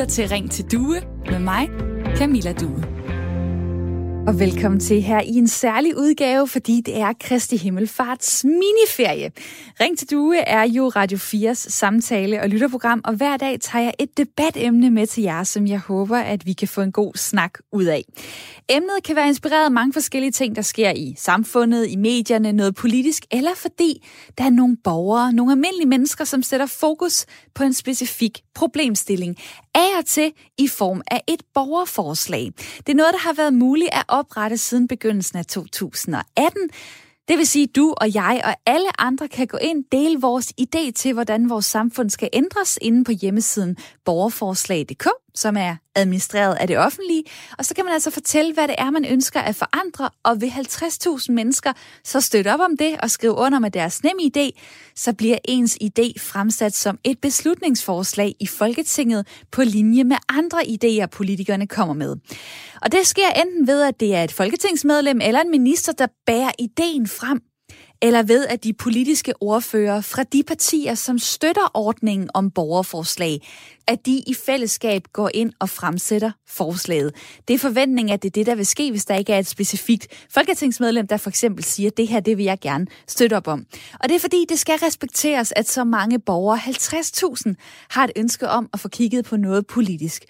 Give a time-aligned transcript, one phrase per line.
[0.00, 1.00] lytter til Ring til Due
[1.30, 1.68] med mig,
[2.16, 2.84] Camilla Due.
[4.26, 9.30] Og velkommen til her i en særlig udgave, fordi det er Kristi Himmelfarts miniferie.
[9.80, 13.94] Ring til Due er jo Radio 4's samtale- og lytterprogram, og hver dag tager jeg
[13.98, 17.58] et debatemne med til jer, som jeg håber, at vi kan få en god snak
[17.72, 18.04] ud af.
[18.68, 22.74] Emnet kan være inspireret af mange forskellige ting, der sker i samfundet, i medierne, noget
[22.74, 24.06] politisk, eller fordi
[24.38, 29.36] der er nogle borgere, nogle almindelige mennesker, som sætter fokus på en specifik problemstilling.
[29.74, 32.52] Af og til i form af et borgerforslag.
[32.86, 36.70] Det er noget, der har været muligt at oprette siden begyndelsen af 2018.
[37.28, 40.20] Det vil sige, at du og jeg og alle andre kan gå ind, og dele
[40.20, 45.08] vores idé til, hvordan vores samfund skal ændres inde på hjemmesiden borgerforslag.dk,
[45.40, 47.24] som er administreret af det offentlige.
[47.58, 50.48] Og så kan man altså fortælle, hvad det er, man ønsker at forandre, og ved
[50.48, 51.72] 50.000 mennesker
[52.04, 54.50] så støtte op om det og skrive under med deres nemme idé,
[54.96, 61.06] så bliver ens idé fremsat som et beslutningsforslag i Folketinget på linje med andre idéer,
[61.06, 62.16] politikerne kommer med.
[62.82, 66.52] Og det sker enten ved, at det er et folketingsmedlem eller en minister, der bærer
[66.58, 67.40] ideen frem,
[68.02, 73.48] eller ved at de politiske ordfører fra de partier, som støtter ordningen om borgerforslag,
[73.86, 77.14] at de i fællesskab går ind og fremsætter forslaget.
[77.48, 79.46] Det er forventningen, at det er det, der vil ske, hvis der ikke er et
[79.46, 83.48] specifikt folketingsmedlem, der for eksempel siger, at det her, det vil jeg gerne støtte op
[83.48, 83.66] om.
[84.00, 87.54] Og det er fordi, det skal respekteres, at så mange borgere, 50.000,
[87.90, 90.24] har et ønske om at få kigget på noget politisk.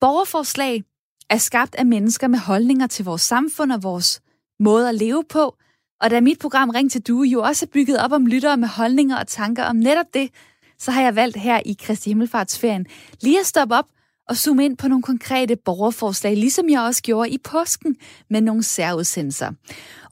[0.00, 0.82] Borgerforslag
[1.30, 4.20] er skabt af mennesker med holdninger til vores samfund og vores
[4.60, 5.56] måde at leve på,
[6.00, 8.68] og da mit program Ring til Due jo også er bygget op om lyttere med
[8.68, 10.30] holdninger og tanker om netop det,
[10.78, 12.86] så har jeg valgt her i Kristi Himmelfartsferien
[13.20, 13.86] lige at stoppe op
[14.28, 17.96] og zoome ind på nogle konkrete borgerforslag, ligesom jeg også gjorde i påsken
[18.30, 19.52] med nogle særudsendelser.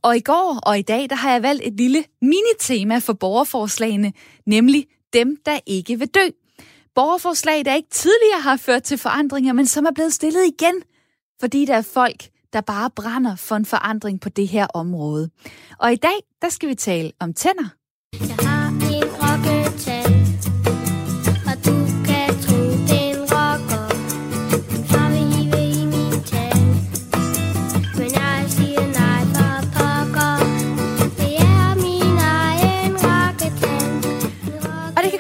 [0.03, 4.13] Og i går og i dag, der har jeg valgt et lille minitema for borgerforslagene,
[4.47, 6.29] nemlig dem, der ikke vil dø.
[6.95, 10.83] Borgerforslag, der ikke tidligere har ført til forandringer, men som er blevet stillet igen,
[11.41, 15.31] fordi der er folk, der bare brænder for en forandring på det her område.
[15.79, 17.69] Og i dag, der skal vi tale om tænder.
[18.13, 18.58] Jeg har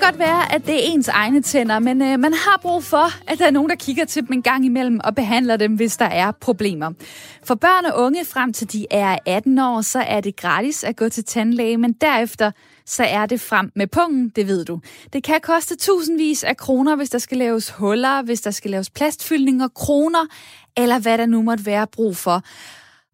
[0.08, 3.38] godt være, at det er ens egne tænder, men øh, man har brug for, at
[3.38, 6.04] der er nogen, der kigger til dem en gang imellem og behandler dem, hvis der
[6.04, 6.92] er problemer.
[7.44, 10.97] For børn og unge frem til de er 18 år, så er det gratis at
[10.97, 12.50] gå til tandlæge, men derefter
[12.86, 14.80] så er det frem med pungen, det ved du.
[15.12, 18.91] Det kan koste tusindvis af kroner, hvis der skal laves huller, hvis der skal laves
[18.91, 20.26] plastfyldninger, kroner,
[20.76, 22.42] eller hvad der nu måtte være brug for.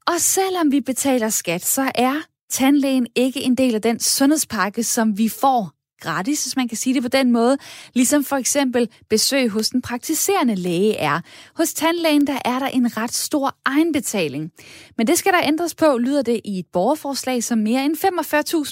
[0.06, 2.14] Og selvom vi betaler skat, så er
[2.50, 5.73] tandlægen ikke en del af den sundhedspakke, som vi får
[6.04, 7.56] gratis, hvis man kan sige det på den måde,
[7.94, 11.20] ligesom for eksempel besøg hos den praktiserende læge er.
[11.56, 14.50] Hos tandlægen der er der en ret stor egenbetaling.
[14.98, 17.96] Men det skal der ændres på, lyder det i et borgerforslag, som mere end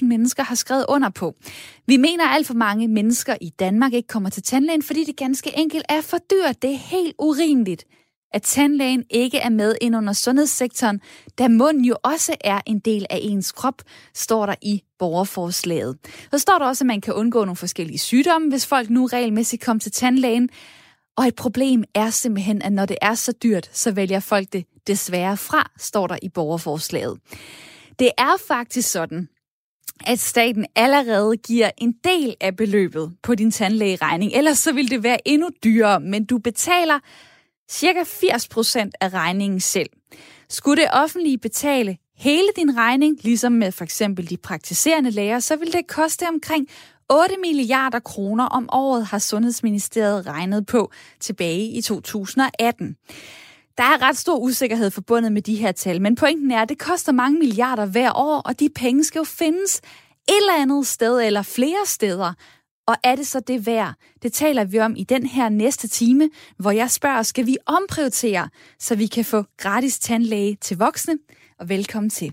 [0.01, 1.35] 45.000 mennesker har skrevet under på.
[1.87, 5.17] Vi mener, at alt for mange mennesker i Danmark ikke kommer til tandlægen, fordi det
[5.17, 6.63] ganske enkelt er for dyrt.
[6.63, 7.85] Det er helt urimeligt
[8.33, 11.01] at tandlægen ikke er med ind under sundhedssektoren,
[11.39, 13.83] da munden jo også er en del af ens krop,
[14.15, 15.97] står der i borgerforslaget.
[16.31, 19.65] Så står der også, at man kan undgå nogle forskellige sygdomme, hvis folk nu regelmæssigt
[19.65, 20.49] kommer til tandlægen.
[21.17, 24.65] Og et problem er simpelthen, at når det er så dyrt, så vælger folk det
[24.87, 27.19] desværre fra, står der i borgerforslaget.
[27.99, 29.29] Det er faktisk sådan,
[30.07, 34.33] at staten allerede giver en del af beløbet på din tandlægeregning.
[34.33, 36.99] Ellers så vil det være endnu dyrere, men du betaler
[37.71, 39.91] cirka 80% af regningen selv.
[40.49, 45.57] Skulle det offentlige betale hele din regning, ligesom med for eksempel de praktiserende læger, så
[45.57, 46.69] vil det koste omkring
[47.11, 50.91] 8 milliarder kroner om året, har Sundhedsministeriet regnet på
[51.21, 52.97] tilbage i 2018.
[53.79, 56.79] Der er ret stor usikkerhed forbundet med de her tal, men pointen er, at det
[56.79, 59.77] koster mange milliarder hver år, og de penge skal jo findes
[60.29, 62.33] et eller andet sted eller flere steder.
[62.87, 63.95] Og er det så det værd?
[64.23, 68.49] Det taler vi om i den her næste time, hvor jeg spørger, skal vi omprioritere,
[68.79, 71.19] så vi kan få gratis tandlæge til voksne?
[71.61, 72.33] Og velkommen til.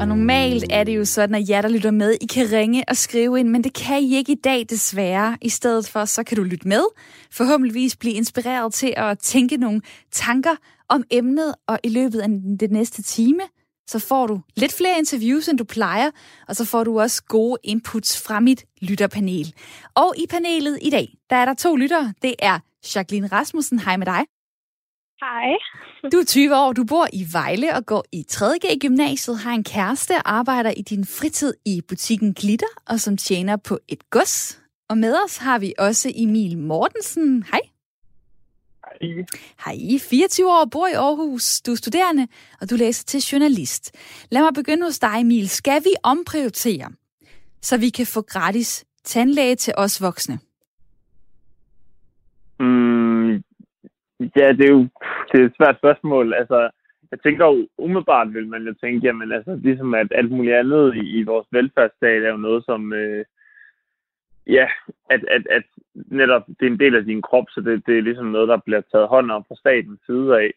[0.00, 2.96] Og normalt er det jo sådan, at jer, der lytter med, I kan ringe og
[2.96, 5.38] skrive ind, men det kan I ikke i dag desværre.
[5.42, 6.84] I stedet for, så kan du lytte med,
[7.30, 9.80] forhåbentligvis blive inspireret til at tænke nogle
[10.12, 10.56] tanker
[10.88, 13.40] om emnet, og i løbet af den næste time,
[13.86, 16.10] så får du lidt flere interviews, end du plejer,
[16.48, 19.54] og så får du også gode inputs fra mit lytterpanel.
[19.94, 22.14] Og i panelet i dag, der er der to lyttere.
[22.22, 22.58] Det er
[22.94, 23.78] Jacqueline Rasmussen.
[23.78, 24.24] Hej med dig.
[25.20, 25.48] Hej.
[26.12, 29.64] Du er 20 år, du bor i Vejle og går i 3.G gymnasiet, har en
[29.64, 34.60] kæreste, arbejder i din fritid i butikken Glitter, og som tjener på et gods.
[34.88, 37.42] Og med os har vi også Emil Mortensen.
[37.42, 37.60] Hej.
[39.00, 39.24] Hej.
[39.64, 39.98] Hej.
[40.10, 41.60] 24 år, bor i Aarhus.
[41.62, 42.26] Du er studerende,
[42.60, 43.84] og du læser til journalist.
[44.30, 45.48] Lad mig begynde hos dig, Emil.
[45.48, 46.88] Skal vi omprioritere,
[47.60, 50.38] så vi kan få gratis tandlæge til os voksne?
[52.60, 53.32] Mm,
[54.36, 54.88] ja, det er jo
[55.28, 56.34] det er et svært spørgsmål.
[56.34, 56.70] Altså,
[57.10, 60.94] jeg tænker jo, umiddelbart vil man jo tænke, jamen altså, ligesom at alt muligt andet
[60.96, 63.24] i, i vores velfærdsstat er jo noget, som, øh,
[64.46, 64.68] ja,
[65.10, 65.62] at, at, at
[65.94, 68.56] netop det er en del af din krop, så det, det er ligesom noget, der
[68.56, 70.50] bliver taget hånd om fra statens side af.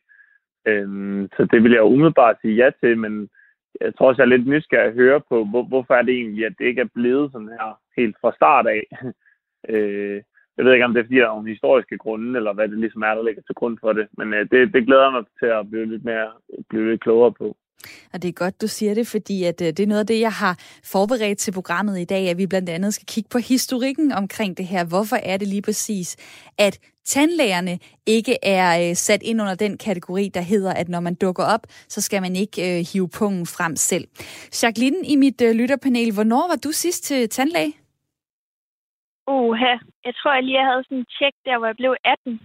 [0.66, 3.30] Øhm, så det vil jeg umiddelbart sige ja til, men
[3.82, 6.46] jeg tror også, jeg er lidt nysgerrig at høre på, hvor, hvorfor er det egentlig,
[6.46, 8.84] at det ikke er blevet sådan her helt fra start af.
[9.74, 10.22] øh,
[10.58, 12.80] jeg ved ikke, om det er, fordi der er nogle historiske grunde, eller hvad det
[12.80, 14.08] ligesom er, der ligger til grund for det.
[14.18, 16.32] Men øh, det, det glæder mig til at blive lidt, mere,
[16.70, 17.58] blive lidt klogere på.
[18.14, 20.20] Og det er godt, du siger det, fordi at, øh, det er noget af det,
[20.20, 24.12] jeg har forberedt til programmet i dag, at vi blandt andet skal kigge på historikken
[24.12, 24.84] omkring det her.
[24.86, 26.18] Hvorfor er det lige præcis,
[26.58, 31.16] at tandlægerne ikke er øh, sat ind under den kategori, der hedder, at når man
[31.16, 34.06] dukker op, så skal man ikke øh, hive pungen frem selv.
[34.64, 37.74] Jacqueline, i mit øh, lytterpanel, hvornår var du sidst til tandlæge?
[39.28, 39.74] Uha,
[40.06, 42.40] jeg tror jeg lige, jeg havde sådan en tjek der, hvor jeg blev 18.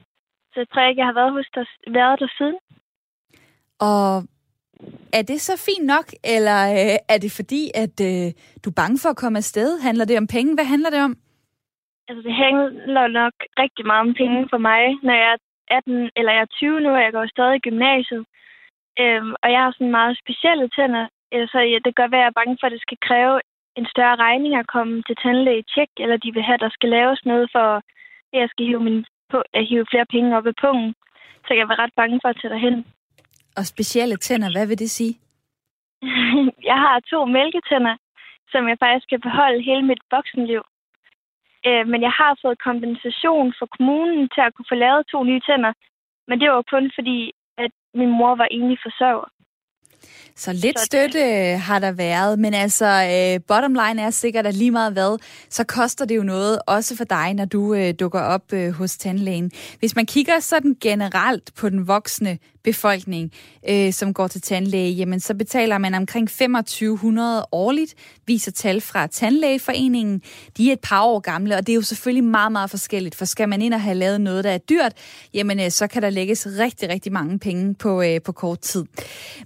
[0.52, 1.64] Så jeg tror ikke, jeg har været, hos der,
[2.00, 2.58] været der siden.
[3.88, 4.04] Og
[5.19, 8.26] er det så fint nok, eller øh, er det fordi, at øh,
[8.62, 9.69] du er bange for at komme afsted?
[9.86, 10.54] Handler det om penge?
[10.54, 11.14] Hvad handler det om?
[12.08, 15.40] Altså, det handler nok rigtig meget om penge for mig, når jeg er
[15.78, 18.25] 18, eller jeg er 20 nu, og jeg går stadig i gymnasiet.
[19.02, 21.04] Øhm, og jeg har sådan meget specielle tænder,
[21.34, 23.40] øh, så ja, det gør, at jeg er bange for, at det skal kræve
[23.78, 26.90] en større regning at komme til tandlæge tjek, eller de vil have, at der skal
[26.98, 27.82] laves noget for, at
[28.40, 30.94] jeg skal hive, min, på, at hive flere penge op i pungen.
[31.46, 32.84] Så jeg var ret bange for at tage derhen.
[33.58, 35.14] Og specielle tænder, hvad vil det sige?
[36.70, 37.94] jeg har to mælketænder,
[38.52, 40.62] som jeg faktisk skal beholde hele mit voksenliv.
[41.68, 45.42] Øh, men jeg har fået kompensation fra kommunen til at kunne få lavet to nye
[45.48, 45.72] tænder.
[46.28, 47.18] Men det var kun fordi,
[47.64, 49.28] at min mor var enlig forsørger.
[50.36, 54.54] Så lidt støtte øh, har der været, men altså øh, bottom line er sikkert, at
[54.54, 55.18] lige meget hvad,
[55.50, 58.96] så koster det jo noget, også for dig, når du øh, dukker op øh, hos
[58.96, 59.50] tandlægen.
[59.78, 63.32] Hvis man kigger sådan generelt på den voksne befolkning,
[63.69, 67.94] øh, som går til tandlæge, jamen så betaler man omkring 2500 årligt,
[68.26, 70.22] viser tal fra Tandlægeforeningen.
[70.56, 73.25] De er et par år gamle, og det er jo selvfølgelig meget, meget forskelligt, for
[73.25, 74.93] skal man ind og have lavet noget, der er dyrt,
[75.34, 78.84] jamen øh, så kan der lægges rigtig, rigtig mange penge på, øh, på kort tid.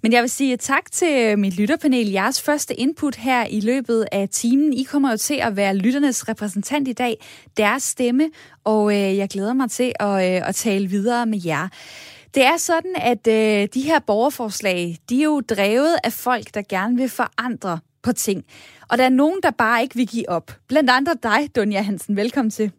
[0.02, 2.10] Men jeg vil sige tak til øh, mit lytterpanel.
[2.10, 4.72] Jeres første input her i løbet af timen.
[4.72, 7.26] I kommer jo til at være lytternes repræsentant i dag,
[7.56, 8.30] deres stemme,
[8.64, 11.68] og øh, jeg glæder mig til at, øh, at tale videre med jer.
[12.34, 16.62] Det er sådan, at øh, de her borgerforslag, de er jo drevet af folk, der
[16.68, 18.44] gerne vil forandre på ting.
[18.90, 20.50] Og der er nogen, der bare ikke vil give op.
[20.68, 22.16] Blandt andre dig, Dunja Hansen.
[22.16, 22.72] Velkommen til.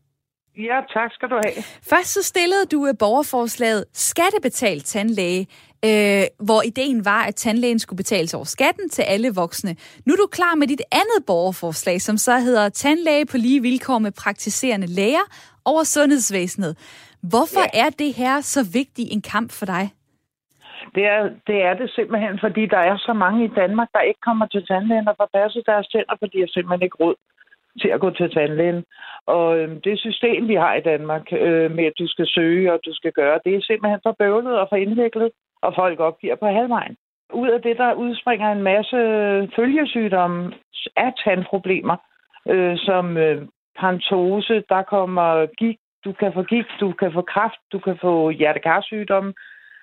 [0.58, 1.64] Ja, tak skal du have.
[1.90, 5.48] Først så stillede du øh, borgerforslaget skattebetalt tandlæge,
[5.86, 9.76] øh, hvor ideen var, at tandlægen skulle betales over skatten til alle voksne.
[10.06, 14.00] Nu er du klar med dit andet borgerforslag, som så hedder tandlæge på lige vilkår
[14.00, 15.26] med praktiserende læger
[15.66, 16.78] over sundhedsvæsenet.
[17.24, 17.86] Hvorfor ja.
[17.86, 19.86] er det her så vigtig en kamp for dig?
[20.96, 24.20] Det er, det er det simpelthen, fordi der er så mange i Danmark, der ikke
[24.22, 27.16] kommer til tandlægen og får passet deres tænder, fordi de har simpelthen ikke råd
[27.82, 28.84] til at gå til tandlægen.
[29.26, 32.80] Og øh, det system, vi har i Danmark øh, med, at du skal søge og
[32.86, 36.46] du skal gøre, det er simpelthen for bøvlet og for indviklet, og folk opgiver på
[36.46, 36.96] halvvejen.
[37.34, 38.98] Ud af det, der udspringer en masse
[39.56, 40.54] følgesygdomme
[40.96, 41.98] af tandproblemer,
[42.50, 43.48] øh, som øh,
[43.80, 48.30] pantose, der kommer gigt, du kan få gigt, du kan få kræft, du kan få
[48.30, 49.34] hjertekarsygdomme,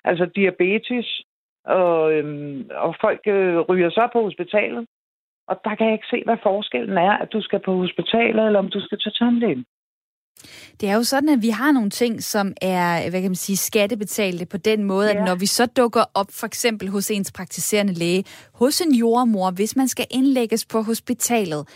[0.03, 1.21] altså diabetes,
[1.65, 4.85] og, øhm, og folk øh, ryger så på hospitalet.
[5.47, 8.59] Og der kan jeg ikke se, hvad forskellen er, at du skal på hospitalet, eller
[8.59, 9.65] om du skal til tandlægen.
[10.81, 13.57] Det er jo sådan, at vi har nogle ting, som er, hvad kan man sige,
[13.57, 15.19] skattebetalte på den måde, ja.
[15.19, 19.51] at når vi så dukker op for eksempel hos ens praktiserende læge, hos en jordmor,
[19.51, 21.67] hvis man skal indlægges på hospitalet,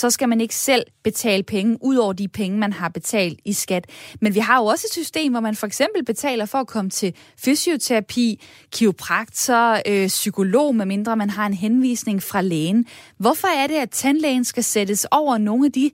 [0.00, 3.52] så skal man ikke selv betale penge, ud over de penge, man har betalt i
[3.52, 3.84] skat.
[4.22, 6.90] Men vi har jo også et system, hvor man for eksempel betaler for at komme
[6.90, 7.10] til
[7.44, 8.28] fysioterapi,
[8.74, 12.80] kiropraktor, øh, psykolog, medmindre man har en henvisning fra lægen.
[13.22, 15.90] Hvorfor er det, at tandlægen skal sættes over nogle af de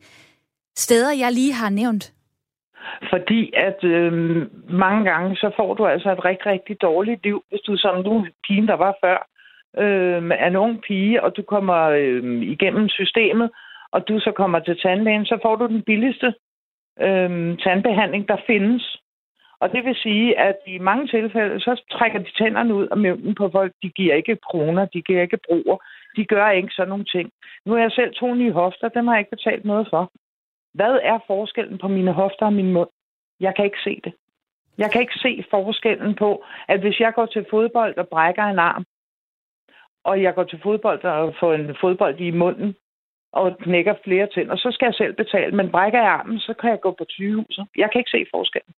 [0.76, 2.04] steder, jeg lige har nævnt?
[3.12, 4.12] Fordi at øh,
[4.84, 8.26] mange gange, så får du altså et rigtig, rigtig dårligt liv, hvis du som nu
[8.46, 9.18] pigen, der var før,
[9.82, 13.50] øh, er en ung pige, og du kommer øh, igennem systemet,
[13.92, 16.34] og du så kommer til tandlægen, så får du den billigste
[17.00, 18.96] øh, tandbehandling, der findes.
[19.60, 23.34] Og det vil sige, at i mange tilfælde, så trækker de tænderne ud af mønten
[23.34, 23.72] på folk.
[23.82, 25.78] De giver ikke kroner, de giver ikke broer,
[26.16, 27.30] de gør ikke sådan nogle ting.
[27.66, 30.12] Nu har jeg selv to nye hofter, dem har jeg ikke betalt noget for.
[30.74, 32.88] Hvad er forskellen på mine hofter og min mund?
[33.40, 34.12] Jeg kan ikke se det.
[34.78, 38.58] Jeg kan ikke se forskellen på, at hvis jeg går til fodbold og brækker en
[38.58, 38.84] arm,
[40.04, 42.74] og jeg går til fodbold og får en fodbold i munden,
[43.32, 45.56] og knækker flere tænder, så skal jeg selv betale.
[45.56, 47.44] Men brækker jeg armen, så kan jeg gå på 20
[47.76, 48.74] Jeg kan ikke se forskellen.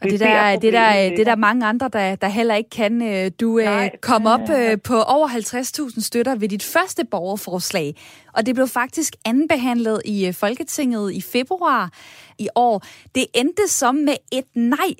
[0.00, 3.02] Og det, det, der, det, der, det der mange andre, der, der heller ikke kan.
[3.02, 7.94] Øh, du øh, Nej, kom op øh, på over 50.000 støtter ved dit første borgerforslag,
[8.34, 11.90] og det blev faktisk anbehandlet i Folketinget i februar
[12.38, 12.84] i år.
[13.14, 14.90] Det endte som med et nej.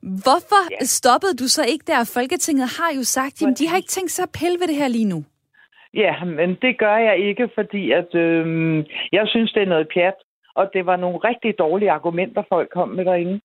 [0.00, 0.84] Hvorfor ja.
[0.84, 2.04] stoppede du så ikke der?
[2.04, 4.88] Folketinget har jo sagt, at de har ikke tænkt sig at pille ved det her
[4.88, 5.24] lige nu.
[5.94, 8.76] Ja, men det gør jeg ikke, fordi at, øh,
[9.12, 10.14] jeg synes, det er noget pjat.
[10.54, 13.40] Og det var nogle rigtig dårlige argumenter, folk kom med derinde.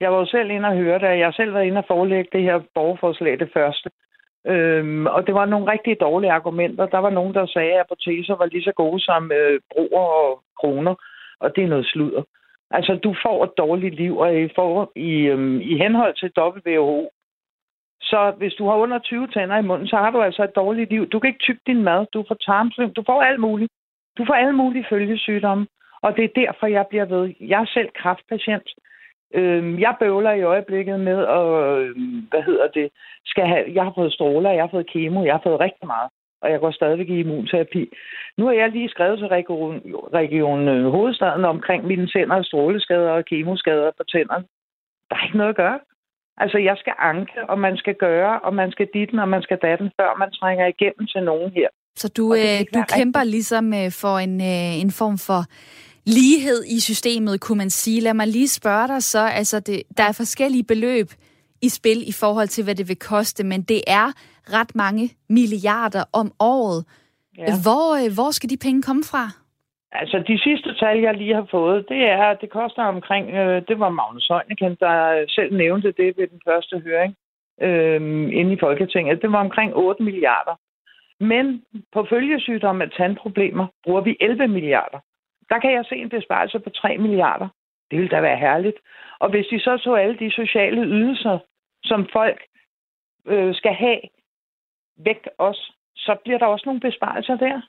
[0.00, 1.18] Jeg var jo selv inde og høre det.
[1.18, 3.90] Jeg har selv været inde og forelægge det her borgerforslag, det første.
[4.46, 6.86] Øhm, og det var nogle rigtig dårlige argumenter.
[6.86, 10.42] Der var nogen, der sagde, at apoteser var lige så gode som øh, broer og
[10.60, 10.94] kroner.
[11.40, 12.22] Og det er noget sludder.
[12.70, 17.10] Altså, du får et dårligt liv, og i, får i, øhm, i henhold til WHO,
[18.04, 20.90] så hvis du har under 20 tænder i munden, så har du altså et dårligt
[20.90, 21.06] liv.
[21.08, 23.72] Du kan ikke tygge din mad, du får tarmslim, du får alt muligt.
[24.18, 25.66] Du får alle mulige følgesygdomme,
[26.02, 27.34] og det er derfor, jeg bliver ved.
[27.40, 28.68] Jeg er selv kraftpatient.
[29.34, 32.88] Øhm, jeg bøvler i øjeblikket med, og øhm, hvad hedder det,
[33.24, 36.10] skal have, jeg har fået stråler, jeg har fået kemo, jeg har fået rigtig meget,
[36.42, 37.90] og jeg går stadigvæk i immunterapi.
[38.38, 39.82] Nu har jeg lige skrevet til Region,
[40.14, 44.44] region Hovedstaden omkring mine tænder, stråleskader og kemoskader på tænderne.
[45.10, 45.78] Der er ikke noget at gøre.
[46.36, 49.58] Altså, jeg skal anke, og man skal gøre, og man skal ditten, og man skal
[49.62, 51.68] datten, før man trænger igennem til nogen her.
[51.96, 53.30] Så du, øh, du kæmper rigtig...
[53.30, 55.42] ligesom øh, for en, øh, en form for
[56.06, 58.00] lighed i systemet, kunne man sige.
[58.00, 59.26] Lad mig lige spørge dig så.
[59.26, 61.08] Altså, det, der er forskellige beløb
[61.62, 64.12] i spil i forhold til, hvad det vil koste, men det er
[64.52, 66.84] ret mange milliarder om året.
[67.38, 67.44] Ja.
[67.62, 69.30] Hvor, øh, hvor skal de penge komme fra?
[69.94, 73.62] Altså, de sidste tal, jeg lige har fået, det er, at det koster omkring, øh,
[73.68, 77.16] det var Magnus Højneken, der selv nævnte det ved den første høring
[77.60, 78.00] øh,
[78.38, 79.22] inde i Folketinget.
[79.22, 80.54] Det var omkring 8 milliarder.
[81.20, 84.98] Men på følgesygdomme af tandproblemer bruger vi 11 milliarder.
[85.48, 87.48] Der kan jeg se en besparelse på 3 milliarder.
[87.90, 88.76] Det ville da være herligt.
[89.18, 91.38] Og hvis de så tog alle de sociale ydelser,
[91.84, 92.42] som folk
[93.26, 94.00] øh, skal have
[94.96, 97.60] væk også, så bliver der også nogle besparelser der.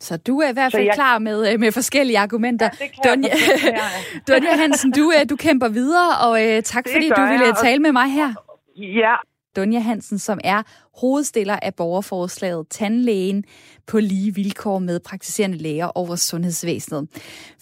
[0.00, 0.94] Så du er i hvert fald jeg...
[0.94, 2.68] klar med, øh, med forskellige argumenter.
[2.80, 3.28] Ja, Donja,
[4.28, 7.54] Donja Hansen, du, øh, du kæmper videre, og uh, tak det fordi du ville jeg,
[7.62, 8.34] tale med mig her.
[8.76, 9.14] Ja.
[9.56, 10.62] Donja Hansen, som er
[11.00, 13.44] hovedstiller af borgerforslaget Tandlægen
[13.86, 17.08] på lige vilkår med praktiserende læger over sundhedsvæsenet.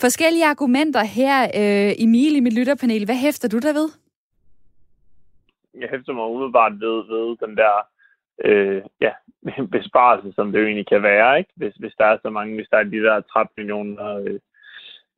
[0.00, 1.44] Forskellige argumenter her.
[1.44, 3.88] Uh, Emil i mit lytterpanel, hvad hæfter du der ved?
[5.80, 7.95] Jeg hæfter mig umiddelbart ved, ved den der
[8.44, 9.12] øh, ja,
[9.78, 11.50] besparelse, som det jo egentlig kan være, ikke?
[11.56, 14.38] Hvis, hvis der er så mange, hvis der er de der 13 millioner, øh,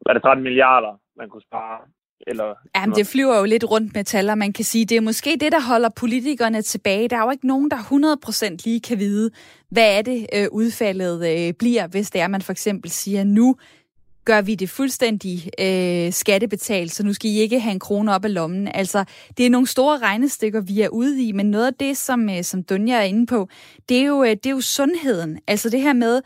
[0.07, 1.79] var det 13 milliarder, man kunne spare?
[2.27, 4.35] Eller Jamen, det flyver jo lidt rundt med taller.
[4.35, 7.09] Man kan sige, det er måske det, der holder politikerne tilbage.
[7.09, 7.77] Der er jo ikke nogen, der
[8.57, 9.31] 100% lige kan vide,
[9.71, 13.57] hvad er det øh, udfaldet øh, bliver, hvis det er, man for eksempel siger, nu
[14.29, 18.25] gør vi det fuldstændig øh, skattebetalt, så nu skal I ikke have en krone op
[18.25, 18.69] af lommen.
[18.75, 19.05] Altså,
[19.39, 22.45] det er nogle store regnestykker, vi er ude i, men noget af det, som, øh,
[22.45, 23.49] som Dunja er inde på,
[23.89, 25.39] det er, jo, øh, det er jo sundheden.
[25.47, 26.21] Altså det her med,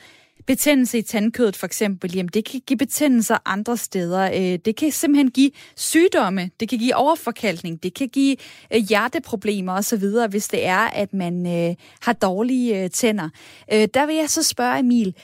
[0.46, 4.30] betændelse i tandkødet for eksempel, jamen det kan give betændelser andre steder.
[4.34, 8.36] Øh, det kan simpelthen give sygdomme, det kan give overforkalkning, det kan give
[8.74, 13.28] øh, hjerteproblemer osv., hvis det er, at man øh, har dårlige øh, tænder.
[13.72, 15.14] Øh, der vil jeg så spørge Emil,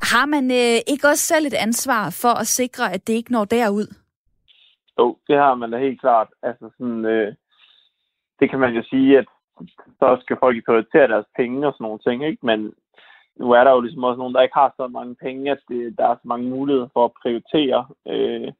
[0.00, 3.44] har man øh, ikke også selv et ansvar for at sikre, at det ikke når
[3.44, 3.88] derud?
[4.98, 6.28] Jo, det har man da helt klart.
[6.42, 7.34] Altså sådan, øh,
[8.40, 9.26] det kan man jo sige, at
[9.98, 12.46] så skal folk prioritere deres penge og sådan nogle ting, ikke?
[12.46, 12.72] Men
[13.36, 15.98] nu er der jo ligesom også nogen, der ikke har så mange penge, at det,
[15.98, 17.86] der er så mange muligheder for at prioritere.
[18.08, 18.52] Øh,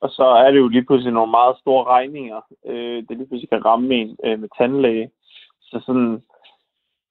[0.00, 3.50] og så er det jo lige pludselig nogle meget store regninger, øh, det lige pludselig
[3.50, 5.10] kan ramme en øh, med tandlæge.
[5.60, 6.22] Så sådan,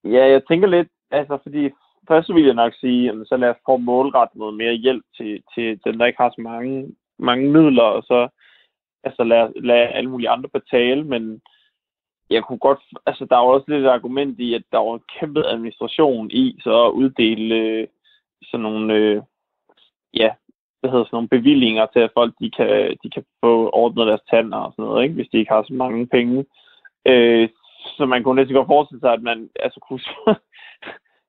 [0.03, 1.69] ja, jeg tænker lidt, altså fordi
[2.07, 5.43] først vil jeg nok sige, at så lad os prøve målret noget mere hjælp til,
[5.55, 8.27] til dem, der ikke har så mange, mange midler, og så
[9.03, 11.41] altså lad, lad alle mulige andre betale, men
[12.29, 15.45] jeg kunne godt, altså der er også lidt et argument i, at der var kæmpe
[15.47, 17.87] administration i, så at uddele øh,
[18.43, 19.21] sådan nogle, øh,
[20.13, 20.29] ja,
[20.79, 24.21] hvad hedder sådan nogle bevillinger til, at folk de kan, de kan få ordnet deres
[24.29, 25.15] tænder og sådan noget, ikke?
[25.15, 26.45] hvis de ikke har så mange penge.
[27.05, 27.49] Øh,
[27.97, 29.99] så man kunne næsten godt forestille sig, at man altså kunne,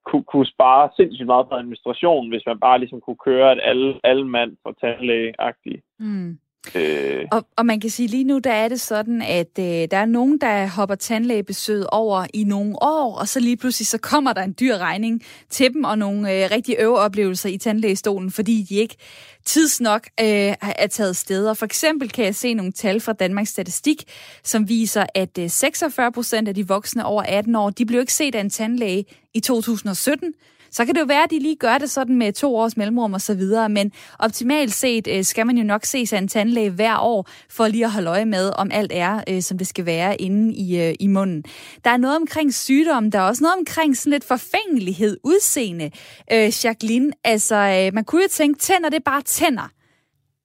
[0.07, 4.01] kunne, kunne spare sindssygt meget på administration, hvis man bare ligesom kunne køre, et alle,
[4.05, 5.83] alle mand for tandlæge-agtige.
[5.99, 6.39] Mm.
[6.75, 7.25] Øh...
[7.33, 10.07] Og, og man kan sige, lige nu der er det sådan, at øh, der er
[10.07, 14.43] nogen, der hopper tandlægebesøget over i nogle år, og så lige pludselig så kommer der
[14.43, 18.97] en dyr regning til dem, og nogle øh, rigtig øveoplevelser i tandlægestolen, fordi de ikke
[19.45, 21.55] tidsnok øh, er taget steder.
[21.55, 24.05] For eksempel kan jeg se nogle tal fra Danmarks Statistik,
[24.45, 28.13] som viser, at øh, 46 procent af de voksne over 18 år, de blev ikke
[28.13, 29.05] set af en tandlæge
[29.35, 30.33] i 2017,
[30.77, 33.13] så kan det jo være, at de lige gør det sådan med to års mellemrum
[33.13, 36.71] og så videre, men optimalt set øh, skal man jo nok se sig en tandlæge
[36.71, 37.21] hver år,
[37.57, 40.55] for lige at holde øje med, om alt er, øh, som det skal være inde
[40.55, 41.43] i, øh, i munden.
[41.85, 45.91] Der er noget omkring sygdom, der er også noget omkring sådan lidt forfængelighed, udseende.
[46.33, 49.69] Øh, Jacqueline, altså øh, man kunne jo tænke, tænder det er bare tænder.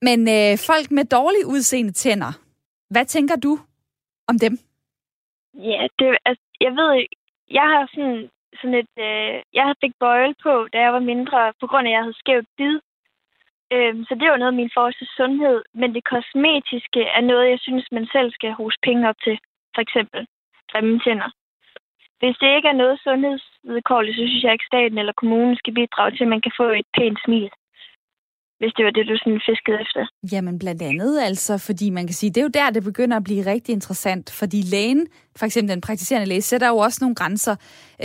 [0.01, 2.31] Men øh, folk med dårlig udseende tænder,
[2.93, 3.59] hvad tænker du
[4.27, 4.53] om dem?
[5.53, 6.91] Ja, det, altså, jeg ved,
[7.59, 8.29] jeg har sådan
[8.59, 8.93] sådan et...
[9.07, 12.21] Øh, jeg fik bøjle på, da jeg var mindre, på grund af, at jeg havde
[12.21, 12.79] skævt bid.
[13.73, 15.57] Øhm, så det var noget af min første sundhed.
[15.73, 19.39] Men det kosmetiske er noget, jeg synes, man selv skal hose penge op til.
[19.75, 20.27] For eksempel
[20.71, 21.29] grimme tænder.
[22.19, 26.11] Hvis det ikke er noget sundhedsvedkårligt, så synes jeg ikke, staten eller kommunen skal bidrage
[26.11, 27.51] til, at man kan få et pænt smil
[28.61, 30.01] hvis det var det, du sådan fiskede efter.
[30.31, 33.23] Jamen blandt andet altså, fordi man kan sige, det er jo der, det begynder at
[33.23, 37.55] blive rigtig interessant, fordi lægen, for eksempel den praktiserende læge, sætter jo også nogle grænser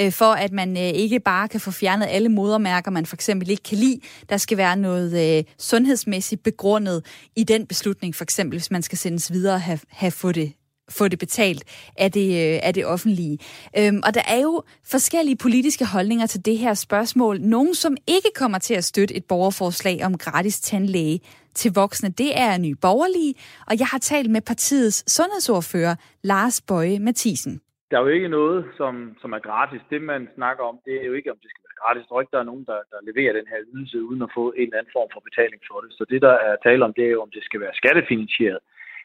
[0.00, 3.50] øh, for, at man øh, ikke bare kan få fjernet alle modermærker, man for eksempel
[3.50, 4.00] ikke kan lide.
[4.28, 8.98] Der skal være noget øh, sundhedsmæssigt begrundet i den beslutning, for eksempel hvis man skal
[8.98, 10.52] sendes videre og have, have få det
[10.90, 13.38] få det betalt af det, øh, af det offentlige.
[13.78, 17.40] Øhm, og der er jo forskellige politiske holdninger til det her spørgsmål.
[17.40, 21.20] Nogle, som ikke kommer til at støtte et borgerforslag om gratis tandlæge
[21.54, 23.34] til voksne, det er Nye Borgerlige,
[23.68, 25.94] og jeg har talt med partiets sundhedsordfører,
[26.30, 27.60] Lars Bøje Mathisen.
[27.90, 29.82] Der er jo ikke noget, som, som er gratis.
[29.90, 32.06] Det, man snakker om, det er jo ikke, om det skal være gratis.
[32.06, 34.44] Der er ikke, der er nogen, der, der leverer den her ydelse uden at få
[34.60, 35.90] en eller anden form for betaling for det.
[35.98, 38.60] Så det, der er tale om, det er jo, om det skal være skattefinansieret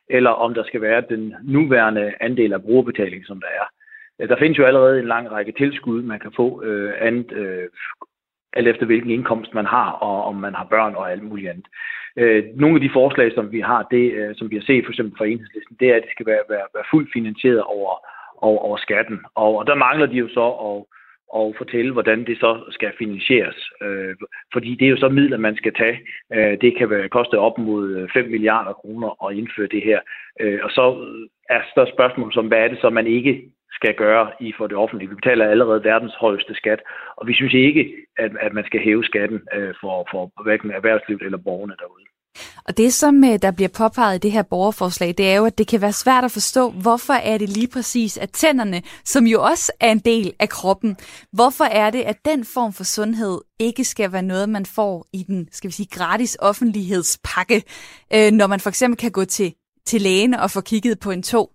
[0.10, 3.66] eller om der skal være den nuværende andel af brugerbetaling, som der er.
[4.28, 7.70] Der findes jo allerede en lang række tilskud, man kan få øh, andet, øh,
[8.54, 11.66] alt efter hvilken indkomst man har, og om man har børn og alt muligt andet.
[12.18, 14.92] Øh, nogle af de forslag, som vi har, det, øh, som vi har set for
[14.92, 17.94] eksempel fra enhedslisten, det er, at det skal være, være, være fuldt finansieret over,
[18.38, 19.20] over, over skatten.
[19.36, 20.86] Og, og der mangler de jo så at
[21.40, 23.60] og fortælle, hvordan det så skal finansieres.
[23.82, 24.16] Øh,
[24.54, 26.00] fordi det er jo så midler, man skal tage.
[26.34, 30.00] Øh, det kan være, koste op mod øh, 5 milliarder kroner at indføre det her.
[30.40, 30.84] Øh, og så
[31.50, 34.78] er der spørgsmål som, hvad er det så, man ikke skal gøre i for det
[34.78, 35.10] offentlige.
[35.10, 36.82] Vi betaler allerede verdens højeste skat,
[37.16, 41.22] og vi synes ikke, at, at man skal hæve skatten øh, for, for hverken erhvervslivet
[41.22, 42.06] eller borgerne derude.
[42.68, 45.58] Og det, som øh, der bliver påpeget i det her borgerforslag, det er jo, at
[45.58, 49.44] det kan være svært at forstå, hvorfor er det lige præcis, at tænderne, som jo
[49.44, 50.98] også er en del af kroppen,
[51.34, 55.24] hvorfor er det, at den form for sundhed ikke skal være noget, man får i
[55.28, 57.58] den, skal vi sige, gratis offentlighedspakke,
[58.16, 59.54] øh, når man for eksempel kan gå til,
[59.86, 61.52] til lægen og få kigget på en tog?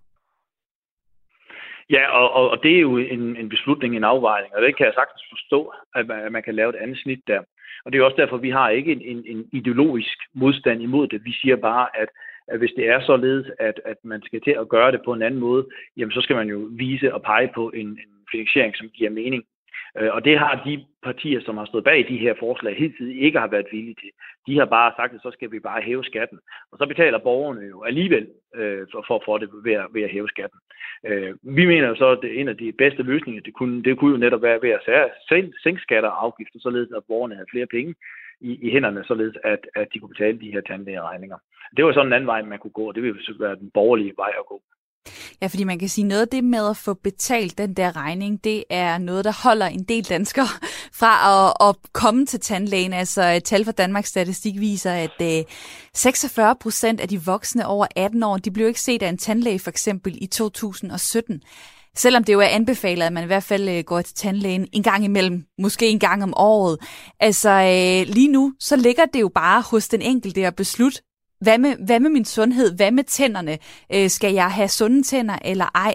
[1.89, 4.85] Ja, og, og, og det er jo en, en beslutning, en afvejning, og det kan
[4.85, 5.59] jeg sagtens forstå,
[5.95, 7.41] at man, at man kan lave et andet snit der.
[7.87, 11.25] Og det er også derfor, vi har ikke en, en, en ideologisk modstand imod det.
[11.25, 12.09] Vi siger bare, at,
[12.47, 15.21] at hvis det er således, at, at man skal til at gøre det på en
[15.21, 18.89] anden måde, jamen så skal man jo vise og pege på en, en finansiering, som
[18.89, 19.43] giver mening.
[19.97, 23.39] Øh, og det har de partier, som har stået bag de her forslag, hidtil ikke
[23.39, 24.11] har været villige til.
[24.47, 26.39] De har bare sagt, at så skal vi bare hæve skatten.
[26.71, 30.09] Og så betaler borgerne jo alligevel øh, for, for, for det ved at, ved at
[30.09, 30.59] hæve skatten.
[31.05, 33.97] Øh, vi mener jo så, at det, en af de bedste løsninger, det kunne, det
[33.97, 35.11] kunne jo netop være ved at
[35.63, 37.95] sænke skatter og afgifter, således at borgerne havde flere penge
[38.41, 41.37] i, i hænderne, således at, at de kunne betale de her tandlægeregninger.
[41.77, 44.13] Det var sådan en anden vej, man kunne gå, og det ville være den borgerlige
[44.17, 44.61] vej at gå.
[45.41, 48.43] Ja, fordi man kan sige, noget af det med at få betalt den der regning,
[48.43, 50.47] det er noget, der holder en del danskere
[50.99, 52.93] fra at, at komme til tandlægen.
[52.93, 55.43] Altså et tal fra Danmarks Statistik viser, at øh,
[55.93, 59.59] 46 procent af de voksne over 18 år, de blev ikke set af en tandlæge
[59.59, 61.41] for eksempel i 2017.
[61.95, 64.83] Selvom det jo er anbefalet, at man i hvert fald øh, går til tandlægen en
[64.83, 66.77] gang imellem, måske en gang om året.
[67.19, 71.01] Altså øh, lige nu, så ligger det jo bare hos den enkelte at beslutte,
[71.41, 72.75] hvad med, hvad med min sundhed?
[72.75, 73.57] Hvad med tænderne?
[73.95, 75.93] Øh, skal jeg have sunde tænder eller ej?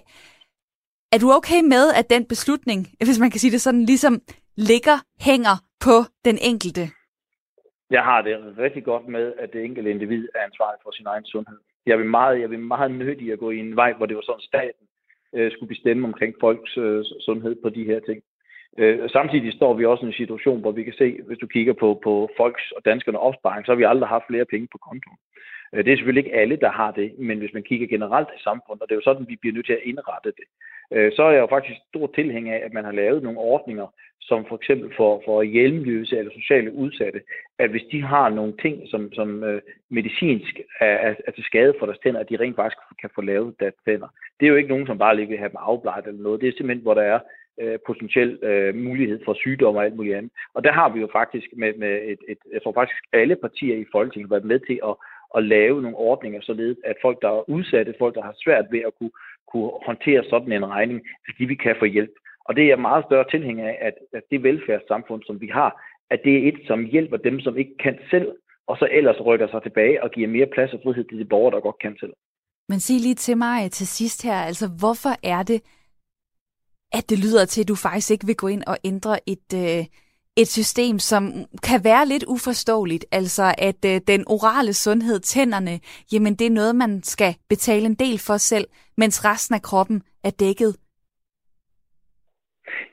[1.12, 4.14] Er du okay med, at den beslutning, hvis man kan sige det sådan, ligesom
[4.56, 6.84] ligger, hænger på den enkelte?
[7.90, 11.24] Jeg har det rigtig godt med, at det enkelte individ er ansvarlig for sin egen
[11.24, 11.58] sundhed.
[11.86, 14.22] Jeg vil meget, jeg vil meget nødig at gå i en vej, hvor det var
[14.22, 14.84] sådan, staten
[15.34, 18.22] øh, skulle bestemme omkring folks øh, sundhed på de her ting.
[18.78, 21.72] Øh, samtidig står vi også i en situation, hvor vi kan se, hvis du kigger
[21.72, 25.18] på, på folks og danskerne opsparing, så har vi aldrig haft flere penge på kontoen.
[25.72, 28.42] Øh, det er selvfølgelig ikke alle, der har det, men hvis man kigger generelt i
[28.42, 30.46] samfundet, og det er jo sådan, vi bliver nødt til at indrette det.
[30.92, 33.86] øh, så er jeg jo faktisk stor tilhænger af, at man har lavet nogle ordninger,
[34.20, 37.20] som for eksempel for, for hjelmløse eller sociale udsatte,
[37.58, 41.74] at hvis de har nogle ting, som, som øh, medicinsk er, er, er til skade
[41.78, 44.08] for deres tænder, at de rent faktisk kan få lavet deres tænder.
[44.40, 46.40] Det er jo ikke nogen, som bare lige vil have dem afbleget eller noget.
[46.40, 47.20] Det er simpelthen, hvor der er
[47.60, 50.32] øh, potentiel øh, mulighed for sygdom og alt muligt andet.
[50.54, 53.76] Og der har vi jo faktisk med, med et, et, jeg tror faktisk alle partier
[53.76, 54.94] i Folketinget været med til at,
[55.36, 58.82] at lave nogle ordninger, således at folk, der er udsatte, folk, der har svært ved
[58.86, 59.14] at kunne,
[59.52, 62.14] kunne håndtere sådan en regning, at de vi kan få hjælp.
[62.44, 65.70] Og det er meget større tilhænger af, at, at det velfærdssamfund, som vi har,
[66.10, 68.28] at det er et, som hjælper dem, som ikke kan selv,
[68.66, 71.54] og så ellers rykker sig tilbage og giver mere plads og frihed til de borgere,
[71.54, 72.12] der godt kan selv.
[72.68, 75.62] Men sig lige til mig til sidst her, altså hvorfor er det,
[76.92, 79.86] at det lyder til, at du faktisk ikke vil gå ind og ændre et, øh,
[80.36, 83.04] et system, som kan være lidt uforståeligt.
[83.12, 85.80] Altså at øh, den orale sundhed, tænderne,
[86.12, 90.02] jamen det er noget, man skal betale en del for selv, mens resten af kroppen
[90.24, 90.76] er dækket